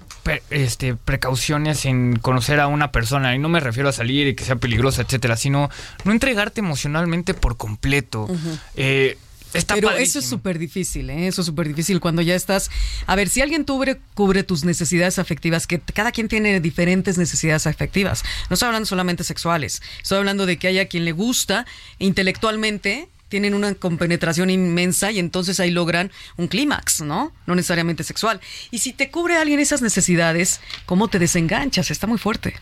[0.50, 3.34] este, precauciones en conocer a una persona.
[3.34, 5.70] Y no me refiero a salir y que sea peligrosa, etcétera, sino
[6.04, 8.28] no entregarte emocionalmente por completo.
[8.76, 9.18] Eh,
[9.52, 11.26] está Pero eso es súper difícil, ¿eh?
[11.26, 12.70] Eso es súper difícil cuando ya estás...
[13.06, 17.66] A ver, si alguien cubre, cubre tus necesidades afectivas, que cada quien tiene diferentes necesidades
[17.66, 18.22] afectivas.
[18.48, 19.82] No estoy hablando solamente sexuales.
[20.02, 21.66] Estoy hablando de que haya quien le gusta
[21.98, 27.32] intelectualmente tienen una compenetración inmensa y entonces ahí logran un clímax, ¿no?
[27.46, 28.42] No necesariamente sexual.
[28.70, 31.90] Y si te cubre alguien esas necesidades, ¿cómo te desenganchas?
[31.90, 32.54] Está muy fuerte.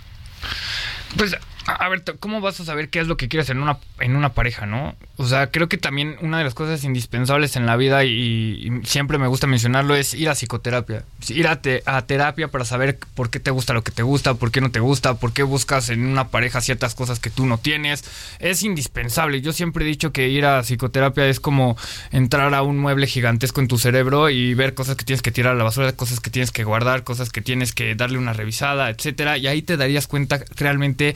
[1.17, 1.35] Pues,
[1.67, 4.31] a ver, ¿cómo vas a saber qué es lo que quieres en una, en una
[4.31, 4.95] pareja, no?
[5.17, 9.19] O sea, creo que también una de las cosas indispensables en la vida, y, siempre
[9.19, 11.05] me gusta mencionarlo, es ir a psicoterapia.
[11.29, 14.51] Ir a, a terapia para saber por qué te gusta lo que te gusta, por
[14.51, 17.59] qué no te gusta, por qué buscas en una pareja ciertas cosas que tú no
[17.59, 18.05] tienes.
[18.39, 19.43] Es indispensable.
[19.43, 21.77] Yo siempre he dicho que ir a psicoterapia es como
[22.11, 25.53] entrar a un mueble gigantesco en tu cerebro y ver cosas que tienes que tirar
[25.53, 28.89] a la basura, cosas que tienes que guardar, cosas que tienes que darle una revisada,
[28.89, 29.37] etcétera.
[29.37, 31.15] Y ahí te darías cuenta realmente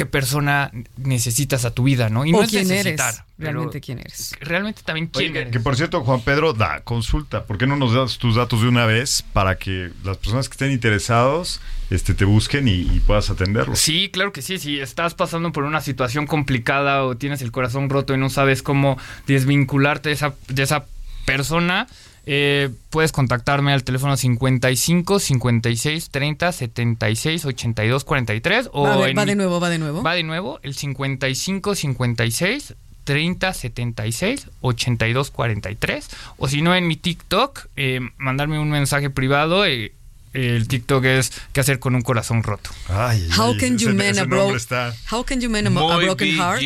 [0.00, 2.24] qué persona necesitas a tu vida, ¿no?
[2.24, 3.24] Y no o es quién necesitar, eres.
[3.36, 4.34] Realmente quién eres.
[4.40, 5.52] Realmente también quién eres.
[5.52, 7.44] que por cierto, Juan Pedro da consulta.
[7.44, 10.54] ¿Por qué no nos das tus datos de una vez para que las personas que
[10.54, 13.78] estén interesados este, te busquen y, y puedas atenderlos?
[13.78, 14.58] Sí, claro que sí.
[14.58, 18.62] Si estás pasando por una situación complicada o tienes el corazón roto y no sabes
[18.62, 18.96] cómo
[19.26, 20.86] desvincularte de esa, de esa
[21.26, 21.88] persona,
[22.32, 29.18] eh, puedes contactarme al teléfono 55 56 30 76 82 43 o Va, de- en
[29.18, 30.02] va de nuevo, va de nuevo.
[30.04, 36.94] Va de nuevo, el 55 56 30 76 82 43 o si no en mi
[36.94, 39.92] TikTok eh, mandarme un mensaje privado eh,
[40.32, 42.70] el TikTok es qué hacer con un corazón roto.
[42.88, 46.36] Ay, How can you ese a, bro- nombre está- How can you mend a, broken
[46.36, 46.60] heart?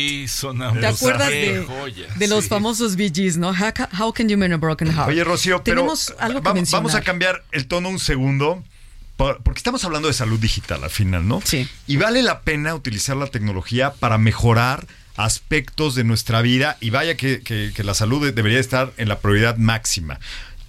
[0.79, 1.65] ¿Te acuerdas de,
[2.15, 2.49] de los sí.
[2.49, 3.49] famosos BGs, no?
[3.49, 5.09] How, ca- how can you mend a broken heart?
[5.09, 6.83] Oye, Rocío, pero Tenemos algo que va- mencionar.
[6.83, 8.63] vamos a cambiar el tono un segundo.
[9.17, 11.41] por- Porque estamos hablando de salud digital al final, ¿no?
[11.43, 11.67] Sí.
[11.87, 14.85] Y vale la pena utilizar la tecnología para mejorar
[15.15, 19.07] aspectos de nuestra vida y vaya que, que- que la salud de- debería estar en
[19.07, 20.19] la prioridad máxima.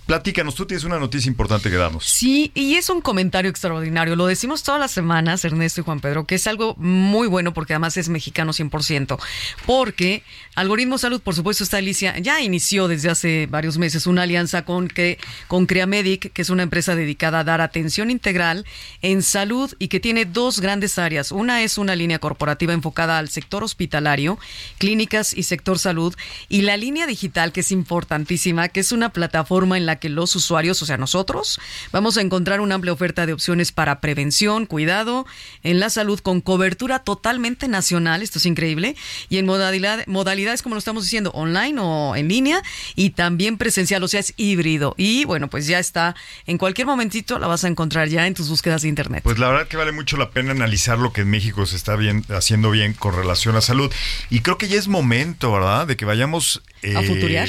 [0.07, 2.05] Platícanos, tú tienes una noticia importante que darnos.
[2.07, 4.15] Sí, y es un comentario extraordinario.
[4.15, 7.73] Lo decimos todas las semanas, Ernesto y Juan Pedro, que es algo muy bueno porque
[7.73, 9.19] además es mexicano 100%.
[9.67, 10.23] Porque
[10.55, 14.87] Algoritmo Salud, por supuesto, está Alicia, ya inició desde hace varios meses una alianza con,
[14.87, 18.65] que, con Creamedic, que es una empresa dedicada a dar atención integral
[19.03, 21.33] en salud y que tiene dos grandes áreas.
[21.33, 24.39] Una es una línea corporativa enfocada al sector hospitalario,
[24.79, 26.15] clínicas y sector salud,
[26.49, 30.35] y la línea digital, que es importantísima, que es una plataforma en la que los
[30.37, 31.61] usuarios, o sea, nosotros,
[31.93, 35.27] vamos a encontrar una amplia oferta de opciones para prevención, cuidado
[35.63, 38.97] en la salud con cobertura totalmente nacional, esto es increíble,
[39.29, 42.63] y en modalidad, modalidades, como lo estamos diciendo, online o en línea,
[42.95, 44.95] y también presencial, o sea, es híbrido.
[44.97, 46.15] Y bueno, pues ya está,
[46.47, 49.23] en cualquier momentito la vas a encontrar ya en tus búsquedas de internet.
[49.23, 51.97] Pues la verdad que vale mucho la pena analizar lo que en México se está
[51.97, 53.93] bien, haciendo bien con relación a salud.
[54.31, 56.63] Y creo que ya es momento, ¿verdad?, de que vayamos...
[56.83, 57.49] ¿A eh, futurear?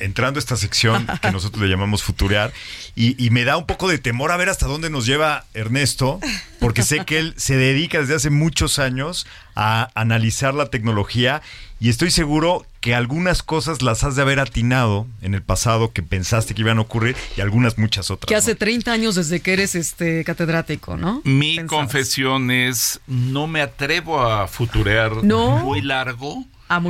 [0.00, 2.52] Entrando a esta sección que nosotros le llamamos futurear
[2.94, 6.20] y, y me da un poco de temor a ver hasta dónde nos lleva Ernesto,
[6.60, 11.42] porque sé que él se dedica desde hace muchos años a analizar la tecnología
[11.80, 16.02] y estoy seguro que algunas cosas las has de haber atinado en el pasado que
[16.02, 18.28] pensaste que iban a ocurrir y algunas muchas otras.
[18.28, 18.38] que ¿no?
[18.38, 21.20] hace 30 años desde que eres este catedrático, ¿no?
[21.24, 21.80] Mi Pensabas.
[21.82, 25.58] confesión es, no me atrevo a futurear ¿No?
[25.58, 26.82] muy largo Ah.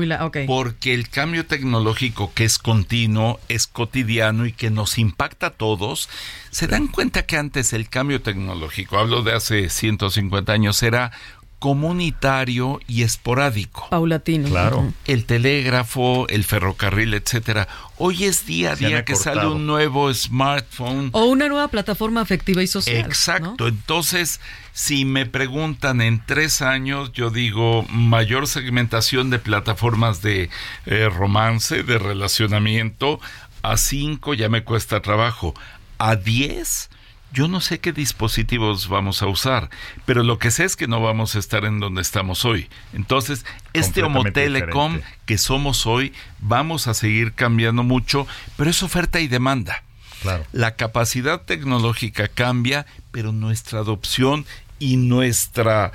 [0.46, 6.08] Porque el cambio tecnológico que es continuo, es cotidiano y que nos impacta a todos,
[6.50, 11.12] se dan cuenta que antes el cambio tecnológico, hablo de hace 150 años, era
[11.58, 13.88] comunitario y esporádico.
[13.90, 14.48] Paulatino.
[14.48, 14.92] Claro.
[15.06, 17.66] El telégrafo, el ferrocarril, etcétera.
[17.96, 21.10] Hoy es día a día que sale un nuevo smartphone.
[21.12, 22.96] O una nueva plataforma afectiva y social.
[22.96, 23.56] Exacto.
[23.58, 23.68] ¿no?
[23.68, 24.40] Entonces,
[24.72, 30.50] si me preguntan en tres años, yo digo mayor segmentación de plataformas de
[30.86, 33.20] eh, romance, de relacionamiento.
[33.62, 35.54] A cinco ya me cuesta trabajo.
[35.98, 36.90] A diez,
[37.32, 39.70] yo no sé qué dispositivos vamos a usar,
[40.06, 42.68] pero lo que sé es que no vamos a estar en donde estamos hoy.
[42.92, 45.18] Entonces, este Homo Telecom diferente.
[45.26, 48.26] que somos hoy, vamos a seguir cambiando mucho,
[48.56, 49.82] pero es oferta y demanda.
[50.22, 50.44] Claro.
[50.52, 54.46] La capacidad tecnológica cambia, pero nuestra adopción
[54.78, 55.92] y nuestra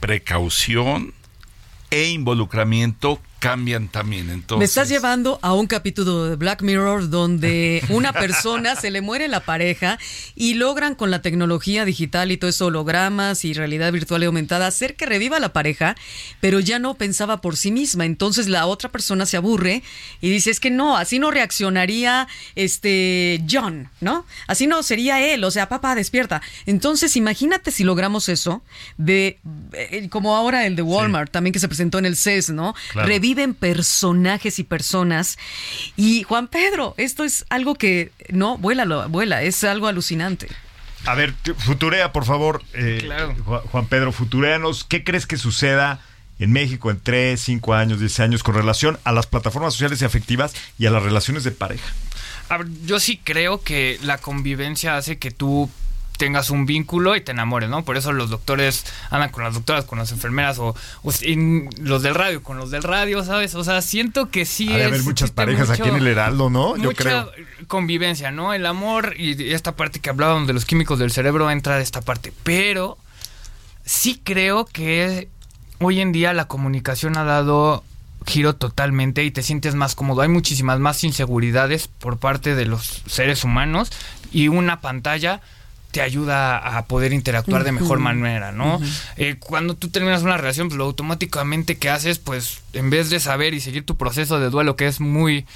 [0.00, 1.14] precaución
[1.90, 4.30] e involucramiento cambian también.
[4.30, 9.00] Entonces, Me estás llevando a un capítulo de Black Mirror donde una persona se le
[9.00, 9.98] muere la pareja
[10.36, 14.66] y logran con la tecnología digital y todo eso, hologramas y realidad virtual y aumentada,
[14.66, 15.96] hacer que reviva la pareja,
[16.40, 18.04] pero ya no pensaba por sí misma.
[18.04, 19.82] Entonces la otra persona se aburre
[20.20, 24.26] y dice, es que no, así no reaccionaría este John, ¿no?
[24.46, 26.42] Así no sería él, o sea, papá, despierta.
[26.66, 28.62] Entonces imagínate si logramos eso
[28.98, 29.38] de,
[29.72, 32.74] eh, como ahora el de Walmart, también que se presentó en el CES, ¿no?
[32.92, 33.08] Claro.
[33.30, 35.38] Reviven personajes y personas.
[35.96, 40.48] Y Juan Pedro, esto es algo que, no, vuela, vuela, es algo alucinante.
[41.06, 42.60] A ver, futurea, por favor.
[42.74, 43.36] eh, Claro.
[43.36, 46.00] Ju- Juan Pedro, futureanos, ¿qué crees que suceda
[46.40, 50.04] en México en 3, 5 años, 10 años con relación a las plataformas sociales y
[50.06, 51.86] afectivas y a las relaciones de pareja?
[52.48, 55.70] A ver, yo sí creo que la convivencia hace que tú
[56.20, 57.82] tengas un vínculo y te enamores, ¿no?
[57.82, 60.76] Por eso los doctores andan con las doctoras, con las enfermeras o,
[61.78, 63.54] los del radio, con los del radio, ¿sabes?
[63.54, 66.50] O sea, siento que sí Ha de haber muchas parejas mucho- aquí en el Heraldo,
[66.50, 66.76] ¿no?
[66.76, 67.32] Yo mucha creo.
[67.68, 68.52] convivencia, ¿no?
[68.52, 72.02] El amor y esta parte que hablábamos de los químicos del cerebro entra de esta
[72.02, 72.34] parte.
[72.42, 72.98] Pero
[73.82, 75.28] sí creo que
[75.78, 77.82] hoy en día la comunicación ha dado
[78.26, 80.20] giro totalmente y te sientes más cómodo.
[80.20, 83.90] Hay muchísimas más inseguridades por parte de los seres humanos
[84.30, 85.40] y una pantalla
[85.90, 88.80] te ayuda a poder interactuar de mejor manera, ¿no?
[89.16, 93.18] Eh, cuando tú terminas una relación, pues lo automáticamente que haces, pues en vez de
[93.20, 95.46] saber y seguir tu proceso de duelo, que es muy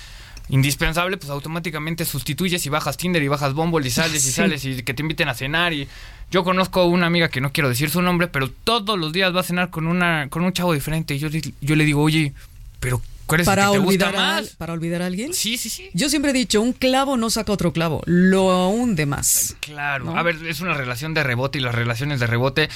[0.49, 4.83] indispensable, pues automáticamente sustituyes y bajas Tinder y bajas Bumble y sales y sales y
[4.83, 5.89] que te inviten a cenar y
[6.31, 9.41] yo conozco una amiga que no quiero decir su nombre, pero todos los días va
[9.41, 11.29] a cenar con una con un chavo diferente y yo,
[11.61, 12.35] yo le digo, "Oye,
[12.81, 15.35] pero ¿cuál es Para el que te gusta olvidar, a, más?" para olvidar a alguien.
[15.35, 15.91] Sí, sí, sí.
[15.95, 19.57] Yo siempre he dicho, un clavo no saca otro clavo, lo hunde más.
[19.61, 20.05] Claro.
[20.07, 20.17] ¿No?
[20.19, 22.69] A ver, es una relación de rebote y las relaciones de rebote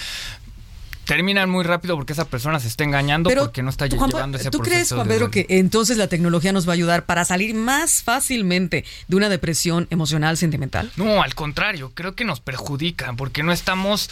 [1.09, 4.37] terminan muy rápido porque esa persona se está engañando porque no está tú, Juan, llevando
[4.37, 4.75] ese ¿Tú proceso.
[4.75, 8.85] crees, Juan Pedro, que entonces la tecnología nos va a ayudar para salir más fácilmente
[9.09, 10.91] de una depresión emocional, sentimental?
[10.97, 14.11] No, al contrario, creo que nos perjudica porque no estamos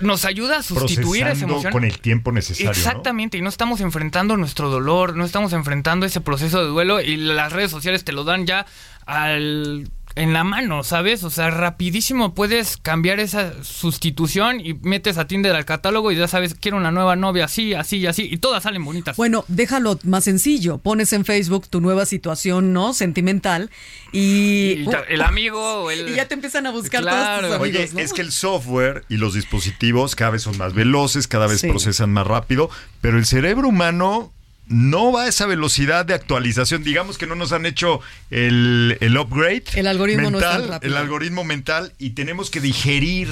[0.00, 1.72] nos ayuda a sustituir esa emoción.
[1.72, 2.66] con el tiempo necesario.
[2.66, 2.72] ¿no?
[2.72, 7.16] Exactamente, y no estamos enfrentando nuestro dolor, no estamos enfrentando ese proceso de duelo y
[7.16, 8.66] las redes sociales te lo dan ya
[9.06, 11.22] al en la mano, ¿sabes?
[11.24, 16.26] O sea, rapidísimo puedes cambiar esa sustitución y metes a Tinder al catálogo y ya
[16.26, 19.16] sabes, quiero una nueva novia así, así y así, y todas salen bonitas.
[19.16, 20.78] Bueno, déjalo más sencillo.
[20.78, 22.94] Pones en Facebook tu nueva situación, ¿no?
[22.94, 23.70] Sentimental
[24.12, 24.72] y...
[24.80, 26.08] Y ya- el amigo o el...
[26.08, 27.48] Y ya te empiezan a buscar Claro.
[27.48, 28.00] todos tus amigos, Oye, ¿no?
[28.00, 31.68] es que el software y los dispositivos cada vez son más veloces, cada vez Sí.
[31.68, 34.32] procesan más rápido, pero el cerebro humano
[34.68, 36.82] no va a esa velocidad de actualización.
[36.82, 38.00] Digamos que no nos han hecho
[38.30, 39.64] el, el upgrade.
[39.74, 40.80] El algoritmo no es tan mental.
[40.82, 43.28] El algoritmo mental y tenemos que digerir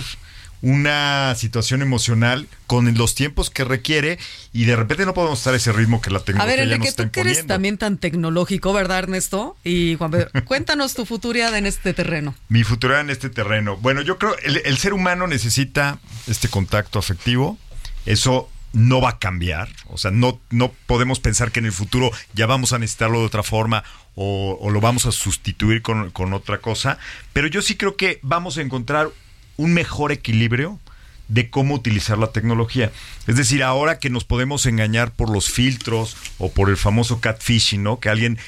[0.65, 4.19] una situación emocional con los tiempos que requiere
[4.55, 6.89] y de repente no podemos estar a ese ritmo que la A tecnología ver, Enrique,
[6.89, 9.59] está tú que eres también tan tecnológico, ¿verdad, Ernesto?
[9.63, 12.35] Y Juan Pedro, cuéntanos tu futuridad en este terreno.
[12.49, 13.77] Mi futuro en este terreno.
[13.77, 17.59] Bueno, yo creo el, el ser humano necesita este contacto afectivo.
[18.07, 19.69] Eso no va a cambiar.
[19.87, 23.27] O sea, no, no podemos pensar que en el futuro ya vamos a necesitarlo de
[23.27, 26.99] otra forma o, o lo vamos a sustituir con, con otra cosa.
[27.33, 29.09] Pero yo sí creo que vamos a encontrar
[29.57, 30.79] un mejor equilibrio
[31.29, 32.93] de cómo utilizar la tecnología.
[33.27, 37.83] Es decir, ahora que nos podemos engañar por los filtros o por el famoso catfishing,
[37.83, 37.99] ¿no?
[38.01, 38.39] Que alguien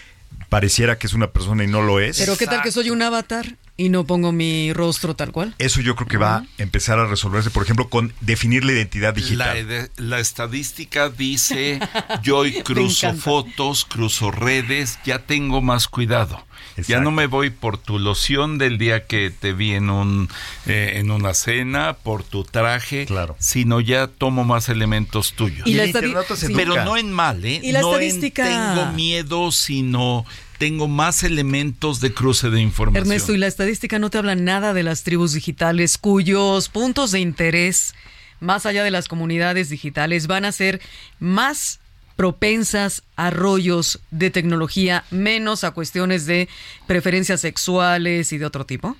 [0.49, 2.18] pareciera que es una persona y no lo es.
[2.18, 3.57] Pero ¿qué tal que soy un avatar?
[3.79, 5.55] Y no pongo mi rostro tal cual.
[5.59, 9.14] Eso yo creo que va a empezar a resolverse, por ejemplo, con definir la identidad
[9.14, 9.22] La,
[9.55, 9.91] digital.
[9.97, 11.79] la estadística dice,
[12.22, 16.43] yo hoy cruzo fotos, cruzo redes, ya tengo más cuidado.
[16.89, 20.29] Ya no me voy por tu loción del día que te vi en un
[20.66, 23.35] eh, en una cena, por tu traje, Claro.
[23.39, 25.66] sino ya tomo más elementos tuyos.
[25.66, 26.51] Y la el estadi- internauta se.
[26.51, 27.61] Pero no en mal, ¿eh?
[27.62, 30.27] Y la no estadística- en tengo miedo, sino
[30.59, 33.07] tengo más elementos de cruce de información.
[33.07, 37.20] Ernesto, y la estadística no te habla nada de las tribus digitales cuyos puntos de
[37.20, 37.94] interés,
[38.40, 40.80] más allá de las comunidades digitales, van a ser
[41.18, 41.80] más
[42.16, 46.48] propensas a rollos de tecnología, menos a cuestiones de
[46.86, 48.96] preferencias sexuales y de otro tipo.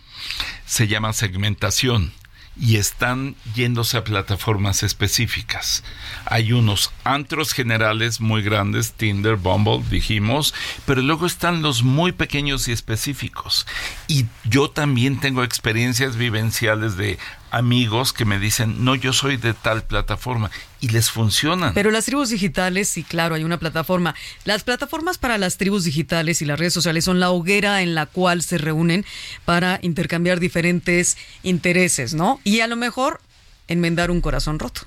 [0.67, 2.13] se llama segmentación
[2.59, 5.85] y están yéndose a plataformas específicas.
[6.25, 10.55] Hay unos antros generales muy grandes, Tinder, Bumble, dijimos,
[10.87, 13.67] pero luego están los muy pequeños y específicos.
[14.09, 17.19] Y yo también tengo experiencias vivenciales de
[17.51, 21.75] amigos que me dicen, no, yo soy de tal plataforma y les funcionan.
[21.75, 24.15] Pero las tribus digitales, sí, claro, hay una plataforma.
[24.45, 28.07] Las plataformas para las tribus digitales y las redes sociales son la hoguera en la
[28.07, 29.05] cual se reúnen
[29.45, 32.41] para intercambiar diferentes intereses, ¿no?
[32.45, 33.21] Y a lo mejor
[33.69, 34.83] enmendar un corazón roto.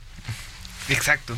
[0.89, 1.35] Exacto.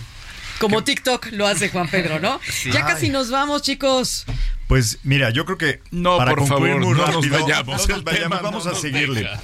[0.60, 2.40] Como TikTok lo hace Juan Pedro, ¿no?
[2.72, 4.26] Ya casi nos vamos, chicos.
[4.68, 7.66] Pues mira, yo creo que No, para por concluir favor, muy no nos rápido, vayamos.
[7.68, 9.22] no nos El vayamos, tema vamos no a seguirle.
[9.22, 9.42] deja.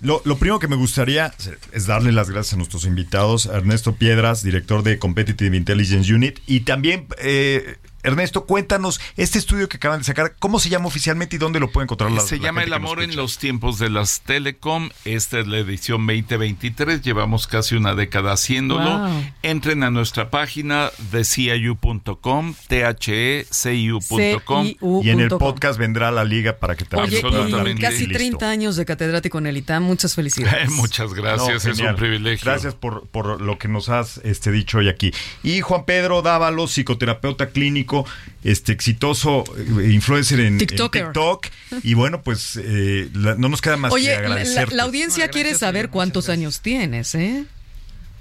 [0.00, 1.32] Lo, lo primero que me gustaría
[1.72, 6.60] es darle las gracias a nuestros invitados, Ernesto Piedras, director de Competitive Intelligence Unit, y
[6.60, 11.38] también, eh, Ernesto, cuéntanos este estudio que acaban de sacar, ¿cómo se llama oficialmente y
[11.38, 13.90] dónde lo puede encontrar la Se la llama gente El amor en los tiempos de
[13.90, 14.90] las telecom.
[15.04, 17.02] Esta es la edición 2023.
[17.02, 18.98] Llevamos casi una década haciéndolo.
[18.98, 19.24] Wow.
[19.42, 24.72] Entren a nuestra página de ciu.com, theciu.com.
[25.02, 28.18] Y en el podcast vendrá la liga para que también Oye, y casi listo.
[28.18, 29.82] 30 años de catedrático en el ITAM.
[29.82, 30.70] Muchas felicidades.
[30.70, 32.44] Muchas gracias, No, es un privilegio.
[32.44, 35.12] Gracias por, por lo que nos has este, dicho hoy aquí.
[35.42, 37.93] Y Juan Pedro Dávalos, psicoterapeuta clínico,
[38.42, 40.58] este exitoso eh, influencer en.
[40.58, 41.46] TikTok.
[41.82, 44.74] Y bueno, pues eh, la- no nos queda más Oye, que la, la- agradecerte.
[44.74, 47.44] la audiencia No, quiere saber cuántos años tienes, ¿eh?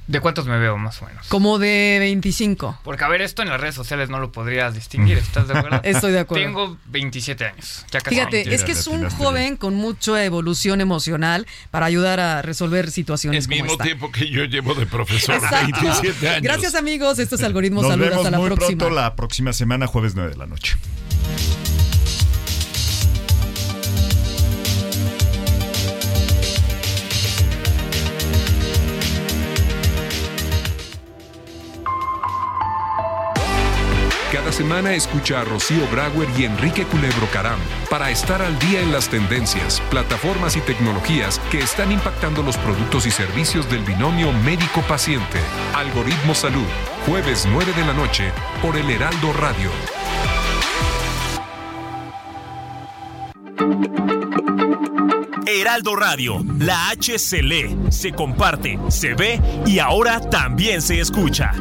[0.05, 1.27] ¿De cuántos me veo más o menos?
[1.29, 2.79] Como de 25.
[2.83, 5.79] Porque a ver, esto en las redes sociales no lo podrías distinguir, ¿estás de acuerdo?
[5.83, 6.43] Estoy de acuerdo.
[6.43, 7.85] Tengo 27 años.
[7.89, 8.53] Ya casi Fíjate, 20.
[8.55, 13.49] es que es un joven con mucha evolución emocional para ayudar a resolver situaciones El
[13.51, 13.83] como mismo esta.
[13.85, 15.79] tiempo que yo llevo de profesor, Exacto.
[15.81, 16.41] 27 años.
[16.43, 18.77] Gracias amigos, esto es Algoritmo Nos Salud, vemos hasta la muy próxima.
[18.79, 20.75] pronto la próxima semana, jueves 9 de la noche.
[34.33, 38.91] Cada semana escucha a Rocío Brauer y Enrique Culebro Caram para estar al día en
[38.91, 45.37] las tendencias, plataformas y tecnologías que están impactando los productos y servicios del binomio médico-paciente.
[45.75, 46.65] Algoritmo Salud,
[47.05, 48.31] jueves 9 de la noche
[48.63, 49.69] por el Heraldo Radio.
[55.45, 61.53] Heraldo Radio, la H se lee, se comparte, se ve y ahora también se escucha.